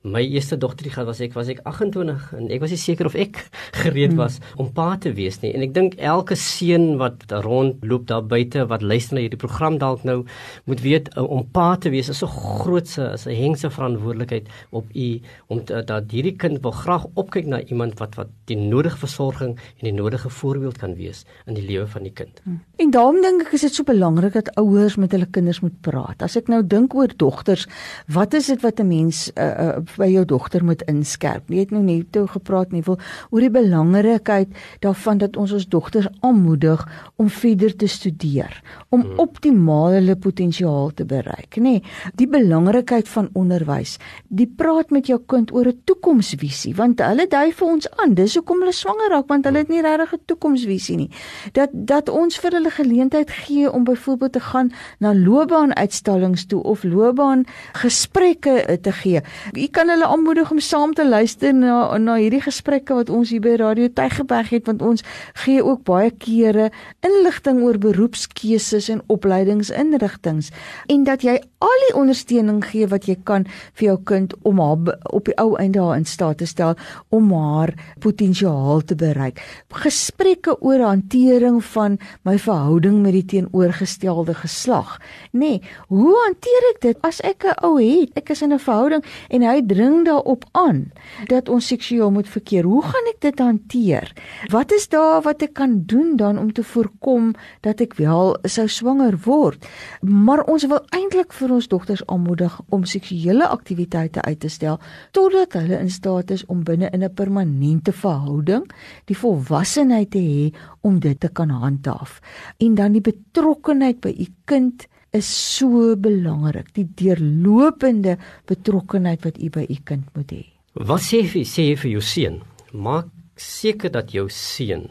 My 0.00 0.22
eerste 0.24 0.56
dogtertjie 0.56 0.94
gehad 0.94 1.08
was 1.10 1.18
ek 1.20 1.34
was 1.36 1.48
ek 1.52 1.58
28 1.68 2.30
en 2.38 2.46
ek 2.48 2.62
was 2.62 2.72
nie 2.72 2.80
seker 2.80 3.04
of 3.10 3.16
ek 3.20 3.36
gereed 3.82 4.14
was 4.16 4.38
hmm. 4.38 4.62
om 4.64 4.68
pa 4.72 4.94
te 4.96 5.10
wees 5.12 5.36
nie 5.42 5.50
en 5.52 5.60
ek 5.66 5.74
dink 5.76 5.98
elke 6.00 6.38
seun 6.40 6.94
wat 7.02 7.26
rondloop 7.44 8.06
daar 8.08 8.24
buite 8.24 8.64
wat 8.70 8.80
luister 8.80 9.18
na 9.18 9.26
hierdie 9.26 9.40
program 9.42 9.76
dalk 9.82 10.06
nou 10.08 10.22
moet 10.70 10.80
weet 10.80 11.10
uh, 11.20 11.26
om 11.26 11.44
pa 11.44 11.74
te 11.76 11.92
wees 11.92 12.08
is 12.08 12.22
so 12.22 12.32
grootse 12.32 13.10
is 13.12 13.26
'n 13.28 13.36
hengse 13.36 13.68
verantwoordelikheid 13.68 14.48
op 14.72 14.88
u 14.88 15.08
om 15.52 15.60
te, 15.68 15.82
dat 15.84 16.08
hierdie 16.08 16.32
kind 16.32 16.62
wil 16.64 16.72
graag 16.72 17.04
opkyk 17.20 17.44
na 17.44 17.60
iemand 17.68 18.00
wat 18.00 18.16
wat 18.16 18.32
die 18.48 18.56
nodige 18.56 18.96
versorging 19.04 19.58
en 19.80 19.84
die 19.84 19.92
nodige 19.92 20.32
voorbeeld 20.32 20.80
kan 20.80 20.96
wees 20.96 21.26
in 21.44 21.60
die 21.60 21.66
lewe 21.66 21.84
van 21.86 22.08
die 22.08 22.14
kind. 22.16 22.40
Hmm. 22.44 22.62
En 22.80 22.90
daarom 22.90 23.20
dink 23.20 23.44
ek 23.44 23.52
is 23.60 23.68
dit 23.68 23.74
so 23.74 23.84
belangrik 23.84 24.32
dat 24.32 24.48
ouers 24.56 24.96
met 24.96 25.12
hulle 25.12 25.28
kinders 25.28 25.60
moet 25.60 25.76
praat. 25.84 26.22
As 26.22 26.40
ek 26.40 26.48
nou 26.48 26.64
dink 26.64 26.94
oor 26.96 27.12
dogters, 27.12 27.68
wat 28.08 28.32
is 28.34 28.46
dit 28.46 28.64
wat 28.64 28.80
'n 28.80 28.88
mens 28.88 29.28
uh, 29.36 29.44
uh, 29.44 29.89
by 29.96 30.08
jou 30.12 30.24
dogter 30.24 30.64
moet 30.64 30.82
inskerp. 30.90 31.48
Jy 31.48 31.64
het 31.64 31.70
nou 31.70 31.82
net 31.82 32.12
toe 32.12 32.26
gepraat 32.26 32.72
nie 32.72 32.82
wil 32.86 32.98
oor 33.30 33.40
die 33.40 33.50
belangrikheid 33.50 34.48
daarvan 34.80 35.18
dat 35.18 35.36
ons 35.36 35.52
ons 35.52 35.68
dogters 35.68 36.08
aanmoedig 36.20 36.84
om 37.16 37.28
verder 37.28 37.76
te 37.76 37.88
studeer, 37.88 38.62
om 38.88 39.02
hmm. 39.02 39.18
optimaal 39.18 39.96
hulle 39.98 40.16
potensiaal 40.16 40.90
te 40.94 41.04
bereik, 41.04 41.58
nê? 41.58 41.80
Die 42.14 42.28
belangrikheid 42.30 43.08
van 43.08 43.30
onderwys. 43.38 43.96
Die 44.28 44.46
praat 44.46 44.90
met 44.90 45.10
jou 45.10 45.18
kind 45.26 45.52
oor 45.52 45.68
'n 45.68 45.80
toekomsvisie 45.84 46.74
want 46.74 47.00
hulle 47.00 47.26
dui 47.26 47.52
vir 47.52 47.66
ons 47.66 47.88
aan. 48.02 48.14
Dis 48.14 48.34
hoekom 48.34 48.60
hulle 48.60 48.72
swanger 48.72 49.10
raak 49.10 49.28
want 49.28 49.44
hulle 49.44 49.58
het 49.58 49.68
nie 49.68 49.82
regtig 49.82 50.12
'n 50.14 50.24
toekomsvisie 50.26 50.96
nie. 50.96 51.10
Dat 51.52 51.70
dat 51.72 52.08
ons 52.08 52.38
vir 52.38 52.52
hulle 52.52 52.70
geleentheid 52.70 53.30
gee 53.30 53.70
om 53.72 53.84
byvoorbeeld 53.84 54.32
te 54.32 54.40
gaan 54.40 54.72
na 54.98 55.14
loopbaanuitstallings 55.14 56.46
toe 56.46 56.62
of 56.62 56.84
loopbaan 56.84 57.44
gesprekke 57.72 58.78
te 58.82 58.92
gee. 58.92 59.20
Jy 59.52 59.68
kan 59.80 59.88
hulle 59.88 60.04
aanmoedig 60.12 60.50
om 60.52 60.58
saam 60.60 60.90
te 60.92 61.06
luister 61.08 61.54
na 61.56 61.96
na 61.96 62.18
hierdie 62.20 62.42
gesprekke 62.44 62.98
wat 62.98 63.08
ons 63.16 63.30
hier 63.32 63.40
by 63.40 63.54
Radio 63.56 63.88
Tygerberg 63.88 64.50
het 64.52 64.66
want 64.68 64.82
ons 64.84 65.04
gee 65.40 65.62
ook 65.64 65.86
baie 65.88 66.10
kere 66.20 66.66
inligting 67.06 67.62
oor 67.64 67.78
beroepskeuses 67.80 68.90
en 68.92 69.00
opleidingsinrigtings 69.14 70.50
en 70.92 71.06
dat 71.08 71.24
jy 71.24 71.38
al 71.64 71.84
die 71.86 71.94
ondersteuning 71.96 72.58
gee 72.64 72.88
wat 72.92 73.08
jy 73.08 73.16
kan 73.28 73.46
vir 73.78 73.86
jou 73.86 73.96
kind 74.10 74.34
om 74.48 74.60
haar 74.60 74.92
op 75.16 75.30
die 75.30 75.36
ou 75.40 75.54
einde 75.60 75.80
haar 75.80 75.96
in 76.00 76.04
staat 76.08 76.42
te 76.42 76.48
stel 76.48 76.76
om 77.08 77.32
haar 77.32 77.72
potensiaal 78.00 78.84
te 78.84 78.96
bereik. 79.00 79.40
Gesprekke 79.84 80.56
oor 80.60 80.84
hantering 80.84 81.60
van 81.72 81.98
my 82.28 82.36
verhouding 82.40 83.00
met 83.04 83.16
die 83.16 83.24
teenoorgestelde 83.32 84.36
geslag. 84.40 84.98
Nee, 85.32 85.60
hoe 85.88 86.14
hanteer 86.24 86.68
ek 86.74 86.80
dit 86.84 87.04
as 87.04 87.20
ek 87.20 87.44
'n 87.44 87.64
ou 87.64 87.76
het? 87.80 88.12
Ek 88.16 88.30
is 88.30 88.42
in 88.42 88.52
'n 88.52 88.58
verhouding 88.58 89.04
en 89.28 89.42
hy 89.42 89.60
dring 89.70 90.04
daarop 90.06 90.44
aan 90.52 90.90
dat 91.30 91.48
ons 91.48 91.66
seksueel 91.66 92.10
moet 92.10 92.28
verkeer. 92.28 92.66
Hoe 92.66 92.82
gaan 92.82 93.10
ek 93.12 93.20
dit 93.22 93.38
hanteer? 93.38 94.12
Wat 94.50 94.72
is 94.74 94.88
daar 94.90 95.22
wat 95.22 95.42
ek 95.46 95.54
kan 95.58 95.82
doen 95.86 96.16
dan 96.18 96.38
om 96.38 96.52
te 96.52 96.64
voorkom 96.66 97.32
dat 97.66 97.82
ek 97.84 97.94
wel 98.00 98.34
sou 98.50 98.66
swanger 98.68 99.18
word? 99.26 99.66
Maar 100.02 100.42
ons 100.50 100.66
wil 100.66 100.82
eintlik 100.96 101.34
vir 101.36 101.54
ons 101.54 101.70
dogters 101.70 102.02
aanmoedig 102.06 102.58
om 102.68 102.84
seksuele 102.88 103.46
aktiwiteite 103.46 104.24
uit 104.26 104.40
te 104.40 104.50
stel 104.50 104.80
totdat 105.16 105.54
hulle 105.60 105.78
in 105.78 105.90
staat 105.90 106.30
is 106.34 106.46
om 106.46 106.64
binne 106.66 106.90
in 106.90 107.04
'n 107.04 107.14
permanente 107.14 107.92
verhouding 107.92 108.66
die 109.06 109.16
volwassenheid 109.16 110.10
te 110.10 110.18
hê 110.18 110.54
om 110.80 111.00
dit 111.00 111.20
te 111.20 111.28
kan 111.28 111.50
handhaaf. 111.50 112.20
En 112.58 112.74
dan 112.74 112.92
die 112.92 113.04
betrokkenheid 113.04 114.00
by 114.00 114.14
u 114.18 114.26
kind 114.44 114.86
is 115.16 115.28
so 115.56 115.96
belangrik, 115.96 116.70
die 116.74 116.86
deurlopende 116.86 118.16
betrokkenheid 118.46 119.24
wat 119.26 119.40
u 119.42 119.50
by 119.50 119.66
u 119.66 119.78
kind 119.84 120.06
moet 120.14 120.34
hê. 120.34 120.42
Wat 120.86 121.02
sê 121.02 121.24
jy 121.24 121.44
sê 121.44 121.70
jy 121.70 121.76
vir 121.82 121.90
jou 121.96 122.02
seun? 122.04 122.40
Maak 122.72 123.10
seker 123.40 123.90
dat 123.90 124.12
jou 124.14 124.28
seun 124.30 124.86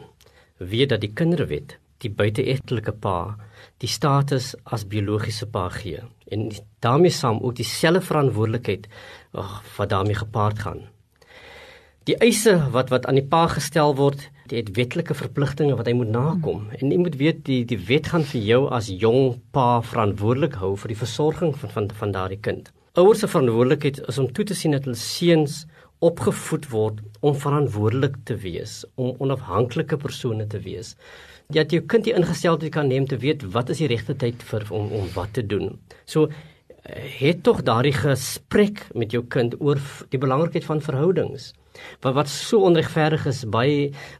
weet 0.60 0.90
dat 0.92 1.00
die 1.00 1.12
kinderwet 1.16 1.78
die 2.04 2.10
buiteegtelike 2.12 2.92
pa 3.00 3.36
die 3.80 3.88
status 3.88 4.52
as 4.64 4.84
biologiese 4.88 5.48
pa 5.52 5.68
gee 5.72 6.02
en 6.32 6.50
daarmee 6.84 7.12
saam 7.12 7.40
ook 7.40 7.56
dieselfde 7.56 8.02
verantwoordelikheid 8.06 8.88
wat 9.32 9.88
daarmee 9.90 10.14
gepaard 10.14 10.58
gaan. 10.58 10.82
Die 12.08 12.16
eise 12.22 12.56
wat 12.74 12.90
wat 12.90 13.06
aan 13.06 13.18
die 13.18 13.26
pa 13.26 13.46
gestel 13.50 13.96
word, 13.96 14.22
die 14.50 14.58
het 14.58 14.72
wetlike 14.76 15.14
verpligtinge 15.14 15.76
wat 15.78 15.88
hy 15.88 15.94
moet 15.94 16.10
nakom. 16.10 16.64
Hmm. 16.66 16.76
En 16.78 16.92
jy 16.92 16.98
moet 17.00 17.16
weet 17.20 17.44
die 17.46 17.62
die 17.68 17.78
wet 17.88 18.10
gaan 18.12 18.26
vir 18.26 18.42
jou 18.48 18.60
as 18.74 18.90
jong 18.90 19.38
pa 19.54 19.80
verantwoordelik 19.86 20.58
hou 20.62 20.74
vir 20.82 20.94
die 20.94 21.00
versorging 21.02 21.54
van 21.62 21.74
van 21.76 21.90
van 22.02 22.14
daardie 22.16 22.40
kind. 22.42 22.72
Ouers 22.98 23.22
se 23.22 23.30
verantwoordelikheid 23.30 24.02
is 24.10 24.18
om 24.18 24.30
toe 24.34 24.44
te 24.44 24.56
sien 24.58 24.74
dat 24.74 24.88
hulle 24.88 24.98
seuns 24.98 25.64
opgevoed 26.00 26.70
word 26.72 27.00
om 27.20 27.36
verantwoordelik 27.36 28.16
te 28.24 28.34
wees, 28.40 28.80
om 28.96 29.12
onafhanklike 29.20 29.98
persone 30.00 30.46
te 30.48 30.58
wees. 30.64 30.94
Het 31.52 31.74
jou 31.74 31.82
kind 31.92 32.06
die 32.06 32.14
ingesteldheid 32.16 32.72
kan 32.72 32.88
neem 32.88 33.06
te 33.06 33.18
weet 33.20 33.44
wat 33.54 33.70
is 33.70 33.82
die 33.82 33.90
regte 33.90 34.16
tyd 34.16 34.42
vir 34.50 34.66
om 34.70 34.90
om 34.96 35.06
wat 35.14 35.34
te 35.38 35.46
doen. 35.46 35.76
So 36.06 36.30
het 37.20 37.42
tog 37.46 37.62
daardie 37.62 37.94
gesprek 37.94 38.86
met 38.94 39.12
jou 39.12 39.22
kind 39.28 39.54
oor 39.60 39.78
die 40.10 40.18
belangrikheid 40.18 40.64
van 40.64 40.80
verhoudings. 40.82 41.52
Wat 42.04 42.14
wat 42.14 42.28
so 42.32 42.64
onregverdig 42.68 43.26
is 43.30 43.44
by 43.44 43.66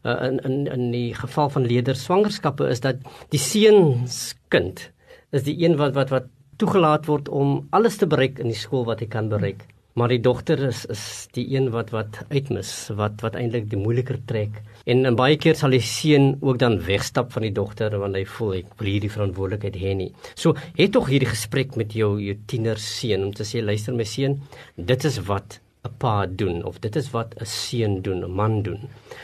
uh, 0.04 0.16
in 0.28 0.38
in 0.44 0.66
in 0.66 0.90
die 0.94 1.14
geval 1.14 1.50
van 1.50 1.66
leder 1.66 1.96
swangerskappe 1.96 2.68
is 2.68 2.80
dat 2.80 3.02
die 3.34 3.42
seunskind 3.42 4.90
is 5.32 5.46
die 5.46 5.56
een 5.64 5.76
wat 5.80 5.94
wat 5.94 6.10
wat 6.14 6.30
toegelaat 6.60 7.06
word 7.08 7.28
om 7.28 7.60
alles 7.76 7.96
te 8.00 8.06
bereik 8.06 8.40
in 8.42 8.50
die 8.52 8.58
skool 8.58 8.84
wat 8.88 9.00
hy 9.00 9.08
kan 9.10 9.30
bereik. 9.32 9.64
Maar 9.98 10.12
die 10.12 10.20
dogter 10.22 10.60
is 10.68 10.84
is 10.92 11.02
die 11.34 11.46
een 11.50 11.70
wat 11.74 11.90
wat 11.90 12.20
uitmis, 12.30 12.70
wat 12.96 13.22
wat 13.24 13.34
eintlik 13.36 13.66
die 13.72 13.80
moeiliker 13.80 14.20
trek. 14.30 14.60
En 14.86 15.02
en 15.08 15.16
baie 15.18 15.38
keer 15.40 15.58
sal 15.58 15.74
die 15.74 15.82
seun 15.84 16.36
ook 16.40 16.60
dan 16.62 16.78
wegstap 16.86 17.32
van 17.34 17.48
die 17.48 17.54
dogter 17.56 17.96
want 17.98 18.16
hy 18.16 18.22
voel 18.36 18.54
ek 18.60 18.76
wil 18.78 18.92
hierdie 18.92 19.12
verantwoordelikheid 19.16 19.80
hê 19.82 19.96
nie. 19.98 20.12
So 20.34 20.54
het 20.78 20.94
tog 20.94 21.10
hierdie 21.10 21.32
gesprek 21.32 21.74
met 21.80 21.96
jou 21.96 22.12
jou 22.22 22.36
tiener 22.46 22.78
seun 22.78 23.26
om 23.28 23.34
te 23.34 23.48
sê 23.48 23.64
luister 23.64 23.96
my 23.96 24.06
seun, 24.06 24.38
dit 24.76 25.08
is 25.10 25.18
wat 25.26 25.58
'n 25.84 25.92
pa 25.98 26.26
doen 26.26 26.64
of 26.64 26.78
dit 26.78 26.96
is 26.96 27.10
wat 27.10 27.34
'n 27.40 27.44
seun 27.44 28.02
doen, 28.02 28.24
'n 28.24 28.30
man 28.40 28.62
doen. 28.62 28.80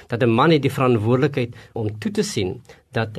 Dat 0.07 0.23
'n 0.23 0.37
man 0.39 0.51
het 0.51 0.63
die 0.63 0.73
verantwoordelikheid 0.73 1.57
om 1.73 1.99
toe 1.99 2.11
te 2.11 2.23
sien 2.23 2.63
dat 2.93 3.11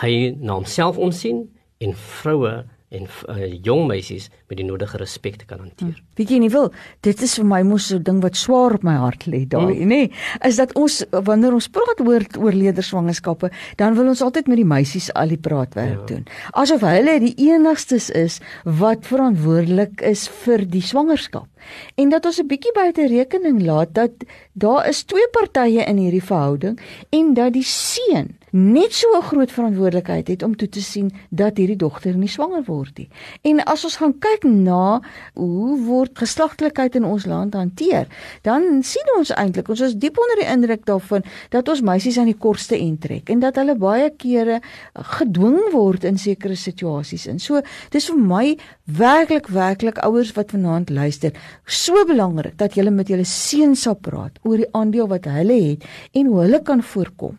hy 0.00 0.34
na 0.38 0.52
homself 0.52 0.96
omsien 0.96 1.56
en 1.78 1.94
vroue 1.94 2.64
en 2.90 3.06
uh, 3.06 3.46
jong 3.62 3.84
meisies 3.86 4.28
met 4.50 4.58
die 4.58 4.66
nodige 4.66 4.98
respek 4.98 5.36
te 5.38 5.46
kan 5.46 5.60
hanteer. 5.62 5.94
Hm. 5.94 6.06
Weet 6.18 6.32
jy 6.34 6.40
nie 6.42 6.50
wil, 6.50 6.72
dit 7.06 7.22
is 7.22 7.36
vir 7.38 7.46
my 7.46 7.60
mos 7.66 7.86
so 7.86 8.00
'n 8.00 8.02
ding 8.02 8.18
wat 8.22 8.36
swaar 8.36 8.74
op 8.74 8.82
my 8.82 8.96
hart 8.98 9.26
lê 9.30 9.44
daai, 9.46 9.78
hm. 9.78 9.86
nê, 9.86 10.00
nee, 10.08 10.10
is 10.48 10.56
dat 10.58 10.74
ons 10.74 11.04
wanneer 11.10 11.54
ons 11.54 11.68
praat 11.68 12.02
oor 12.02 12.26
oor 12.38 12.52
leederswangerskappe, 12.52 13.50
dan 13.76 13.94
wil 13.94 14.10
ons 14.10 14.22
altyd 14.22 14.50
met 14.50 14.58
die 14.58 14.66
meisies 14.66 15.12
al 15.14 15.30
die 15.30 15.38
praatwerk 15.38 16.02
ja. 16.02 16.06
doen. 16.06 16.26
Asof 16.50 16.82
hulle 16.82 17.20
die 17.22 17.34
enigstes 17.46 18.10
is 18.10 18.40
wat 18.64 19.06
verantwoordelik 19.06 20.02
is 20.02 20.26
vir 20.42 20.66
die 20.66 20.82
swangerskap. 20.82 21.46
En 21.94 22.10
dat 22.10 22.26
ons 22.26 22.40
'n 22.40 22.46
bietjie 22.46 22.74
buite 22.74 23.06
rekening 23.06 23.62
laat 23.62 23.94
dat 23.94 24.10
daar 24.52 24.88
is 24.88 25.04
twee 25.04 25.28
partye 25.30 25.84
in 25.84 25.96
hierdie 25.96 26.24
verhouding 26.24 26.80
en 27.10 27.34
dat 27.34 27.52
die 27.52 27.62
seun 27.64 28.39
net 28.50 28.92
so 28.92 29.06
'n 29.16 29.22
groot 29.22 29.52
verantwoordelikheid 29.52 30.28
het 30.28 30.42
om 30.42 30.56
toe 30.56 30.68
te 30.68 30.82
sien 30.82 31.12
dat 31.30 31.56
hierdie 31.56 31.76
dogter 31.76 32.14
nie 32.14 32.28
swanger 32.28 32.62
word 32.66 32.98
nie. 32.98 33.08
En 33.42 33.64
as 33.64 33.84
ons 33.84 33.96
gaan 33.96 34.18
kyk 34.18 34.44
na 34.44 35.00
hoe 35.34 35.78
word 35.84 36.18
geslagtelikheid 36.18 36.94
in 36.94 37.04
ons 37.04 37.26
land 37.26 37.54
hanteer, 37.54 38.06
dan 38.42 38.82
sien 38.82 39.06
ons 39.18 39.30
eintlik 39.30 39.68
ons 39.68 39.80
is 39.80 39.94
diep 39.94 40.18
onder 40.18 40.36
die 40.36 40.52
indruk 40.52 40.84
daarvan 40.84 41.22
dat 41.50 41.68
ons 41.68 41.80
meisies 41.80 42.18
aan 42.18 42.26
die 42.26 42.38
kortste 42.38 42.76
end 42.76 43.00
trek 43.00 43.30
en 43.30 43.40
dat 43.40 43.56
hulle 43.56 43.74
baie 43.74 44.10
kere 44.16 44.60
gedwing 44.94 45.72
word 45.72 46.04
in 46.04 46.18
sekere 46.18 46.56
situasies. 46.56 47.26
En 47.26 47.38
so 47.38 47.62
dis 47.90 48.06
vir 48.06 48.18
my 48.18 48.56
werklik 48.84 49.46
werklik 49.46 49.98
ouers 49.98 50.32
wat 50.32 50.50
vanaand 50.50 50.90
luister, 50.90 51.32
so 51.66 52.04
belangrik 52.04 52.58
dat 52.58 52.74
jy 52.74 52.90
met 52.90 53.08
julle 53.08 53.24
seuns 53.24 53.82
sal 53.82 53.94
praat 53.94 54.38
oor 54.42 54.56
die 54.56 54.72
aandeel 54.72 55.08
wat 55.08 55.24
hulle 55.24 55.60
het 55.70 55.86
en 56.12 56.26
hoe 56.26 56.42
hulle 56.42 56.62
kan 56.62 56.82
voorkom 56.82 57.38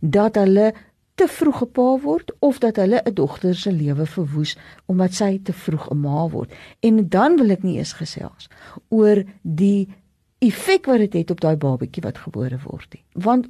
dat 0.00 0.34
hulle 0.34 0.72
te 1.14 1.28
vroeg 1.28 1.62
'n 1.62 1.72
pa 1.72 1.98
word 1.98 2.32
of 2.38 2.58
dat 2.58 2.76
hulle 2.76 3.02
'n 3.04 3.14
dogter 3.14 3.54
se 3.54 3.72
lewe 3.72 4.06
verwoes 4.06 4.56
omdat 4.86 5.12
sy 5.14 5.40
te 5.42 5.52
vroeg 5.52 5.90
'n 5.90 6.00
ma 6.00 6.28
word. 6.28 6.52
En 6.80 7.08
dan 7.08 7.36
wil 7.36 7.50
ek 7.50 7.62
nie 7.62 7.78
eens 7.78 7.92
gesels 7.92 8.48
oor 8.88 9.24
die 9.42 9.88
effek 10.38 10.86
wat 10.86 10.98
dit 10.98 11.12
het, 11.12 11.20
het 11.22 11.30
op 11.30 11.40
daai 11.40 11.56
babatjie 11.56 12.02
wat 12.02 12.18
gebore 12.18 12.58
word 12.64 12.94
nie. 12.94 13.04
Want 13.12 13.48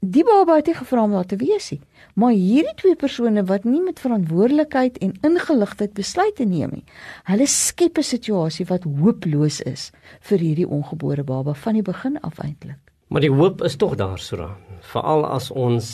die 0.00 0.24
baba 0.24 0.56
het 0.56 0.66
nie 0.66 0.74
gevra 0.74 1.02
om 1.04 1.12
daar 1.12 1.26
te 1.28 1.36
wees 1.36 1.70
nie. 1.70 1.80
Maar 2.14 2.32
hierdie 2.32 2.74
twee 2.74 2.96
persone 2.96 3.44
wat 3.44 3.64
nie 3.64 3.82
met 3.84 4.00
verantwoordelikheid 4.00 4.98
en 4.98 5.12
ingeligtheid 5.22 5.92
besluite 5.92 6.44
neem 6.44 6.70
nie, 6.72 6.84
hulle 7.24 7.46
skep 7.46 7.98
'n 7.98 8.02
situasie 8.02 8.66
wat 8.66 8.84
hooploos 8.84 9.60
is 9.60 9.90
vir 10.20 10.38
hierdie 10.38 10.68
ongebore 10.68 11.22
baba 11.22 11.54
van 11.54 11.74
die 11.74 11.82
begin 11.82 12.20
af 12.20 12.38
eintlik. 12.38 12.80
Maar 13.10 13.24
die 13.24 13.32
hoop 13.34 13.62
is 13.66 13.74
tog 13.76 13.96
daar, 13.98 14.20
Sura. 14.22 14.52
Veral 14.92 15.24
as 15.26 15.50
ons 15.50 15.86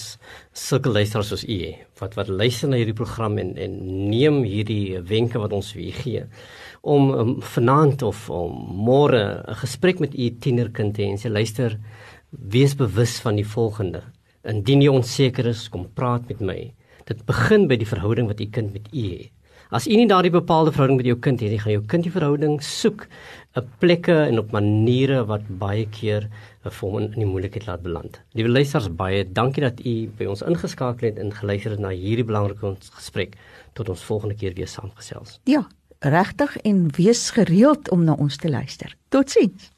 sulke 0.53 0.93
luisteraars 0.93 1.33
soos 1.33 1.45
u 1.49 1.57
wat 1.99 2.15
wat 2.15 2.29
luister 2.29 2.69
na 2.69 2.77
hierdie 2.77 2.97
program 2.97 3.39
en 3.41 3.55
en 3.57 3.77
neem 4.11 4.43
hierdie 4.45 5.01
wenke 5.01 5.41
wat 5.41 5.55
ons 5.57 5.73
vir 5.73 5.83
u 5.83 5.93
gee 5.97 6.25
om 6.87 7.09
um, 7.17 7.33
vanaand 7.43 8.03
of 8.07 8.29
om 8.31 8.53
môre 8.87 9.43
'n 9.49 9.55
gesprek 9.63 9.99
met 9.99 10.15
u 10.15 10.31
tienerkind 10.31 10.95
te 10.95 11.03
hê 11.03 11.09
en 11.11 11.19
sê 11.19 11.29
luister, 11.33 11.79
wees 12.31 12.77
bewus 12.77 13.19
van 13.21 13.37
die 13.37 13.49
volgende. 13.57 14.03
Indien 14.45 14.83
jy 14.83 14.89
onseker 14.89 15.47
is, 15.47 15.69
kom 15.69 15.89
praat 15.95 16.29
met 16.29 16.41
my. 16.41 16.75
Dit 17.07 17.27
begin 17.27 17.67
by 17.67 17.77
die 17.77 17.89
verhouding 17.89 18.29
wat 18.29 18.41
u 18.41 18.47
kind 18.47 18.73
met 18.73 18.89
u 18.93 19.03
het. 19.03 19.31
As 19.75 19.89
u 19.91 19.97
nie 19.99 20.07
daardie 20.07 20.31
bepaalde 20.31 20.71
verhouding 20.71 21.01
met 21.01 21.09
jou 21.09 21.17
kind 21.19 21.41
het 21.43 21.51
nie, 21.51 21.59
gaan 21.59 21.73
jou 21.73 21.85
kind 21.91 22.05
die 22.07 22.13
verhouding 22.15 22.61
soek 22.63 23.09
'n 23.59 23.67
plekke 23.83 24.15
en 24.29 24.39
op 24.39 24.53
maniere 24.55 25.25
wat 25.27 25.43
baie 25.59 25.87
keer 25.91 26.29
vir 26.63 26.91
hom 26.91 27.03
in 27.03 27.19
die 27.19 27.27
moeilikheid 27.27 27.67
laat 27.67 27.83
beland. 27.83 28.21
Liewe 28.35 28.49
luisters, 28.49 28.89
baie 28.89 29.25
dankie 29.25 29.63
dat 29.63 29.81
u 29.85 30.09
by 30.19 30.25
ons 30.25 30.43
ingeskakel 30.43 31.09
het 31.09 31.19
en 31.19 31.33
geluister 31.33 31.71
het 31.71 31.81
na 31.81 31.91
hierdie 31.91 32.25
belangrike 32.25 32.77
gesprek. 32.93 33.35
Tot 33.75 33.89
ons 33.89 34.05
volgende 34.05 34.35
keer 34.35 34.55
weer 34.55 34.69
saamgesels. 34.69 35.41
Ja, 35.45 35.67
regtig 35.99 36.57
en 36.57 36.91
wees 36.97 37.31
gereeld 37.31 37.91
om 37.91 38.05
na 38.05 38.13
ons 38.13 38.37
te 38.37 38.51
luister. 38.51 38.95
Totsiens. 39.09 39.76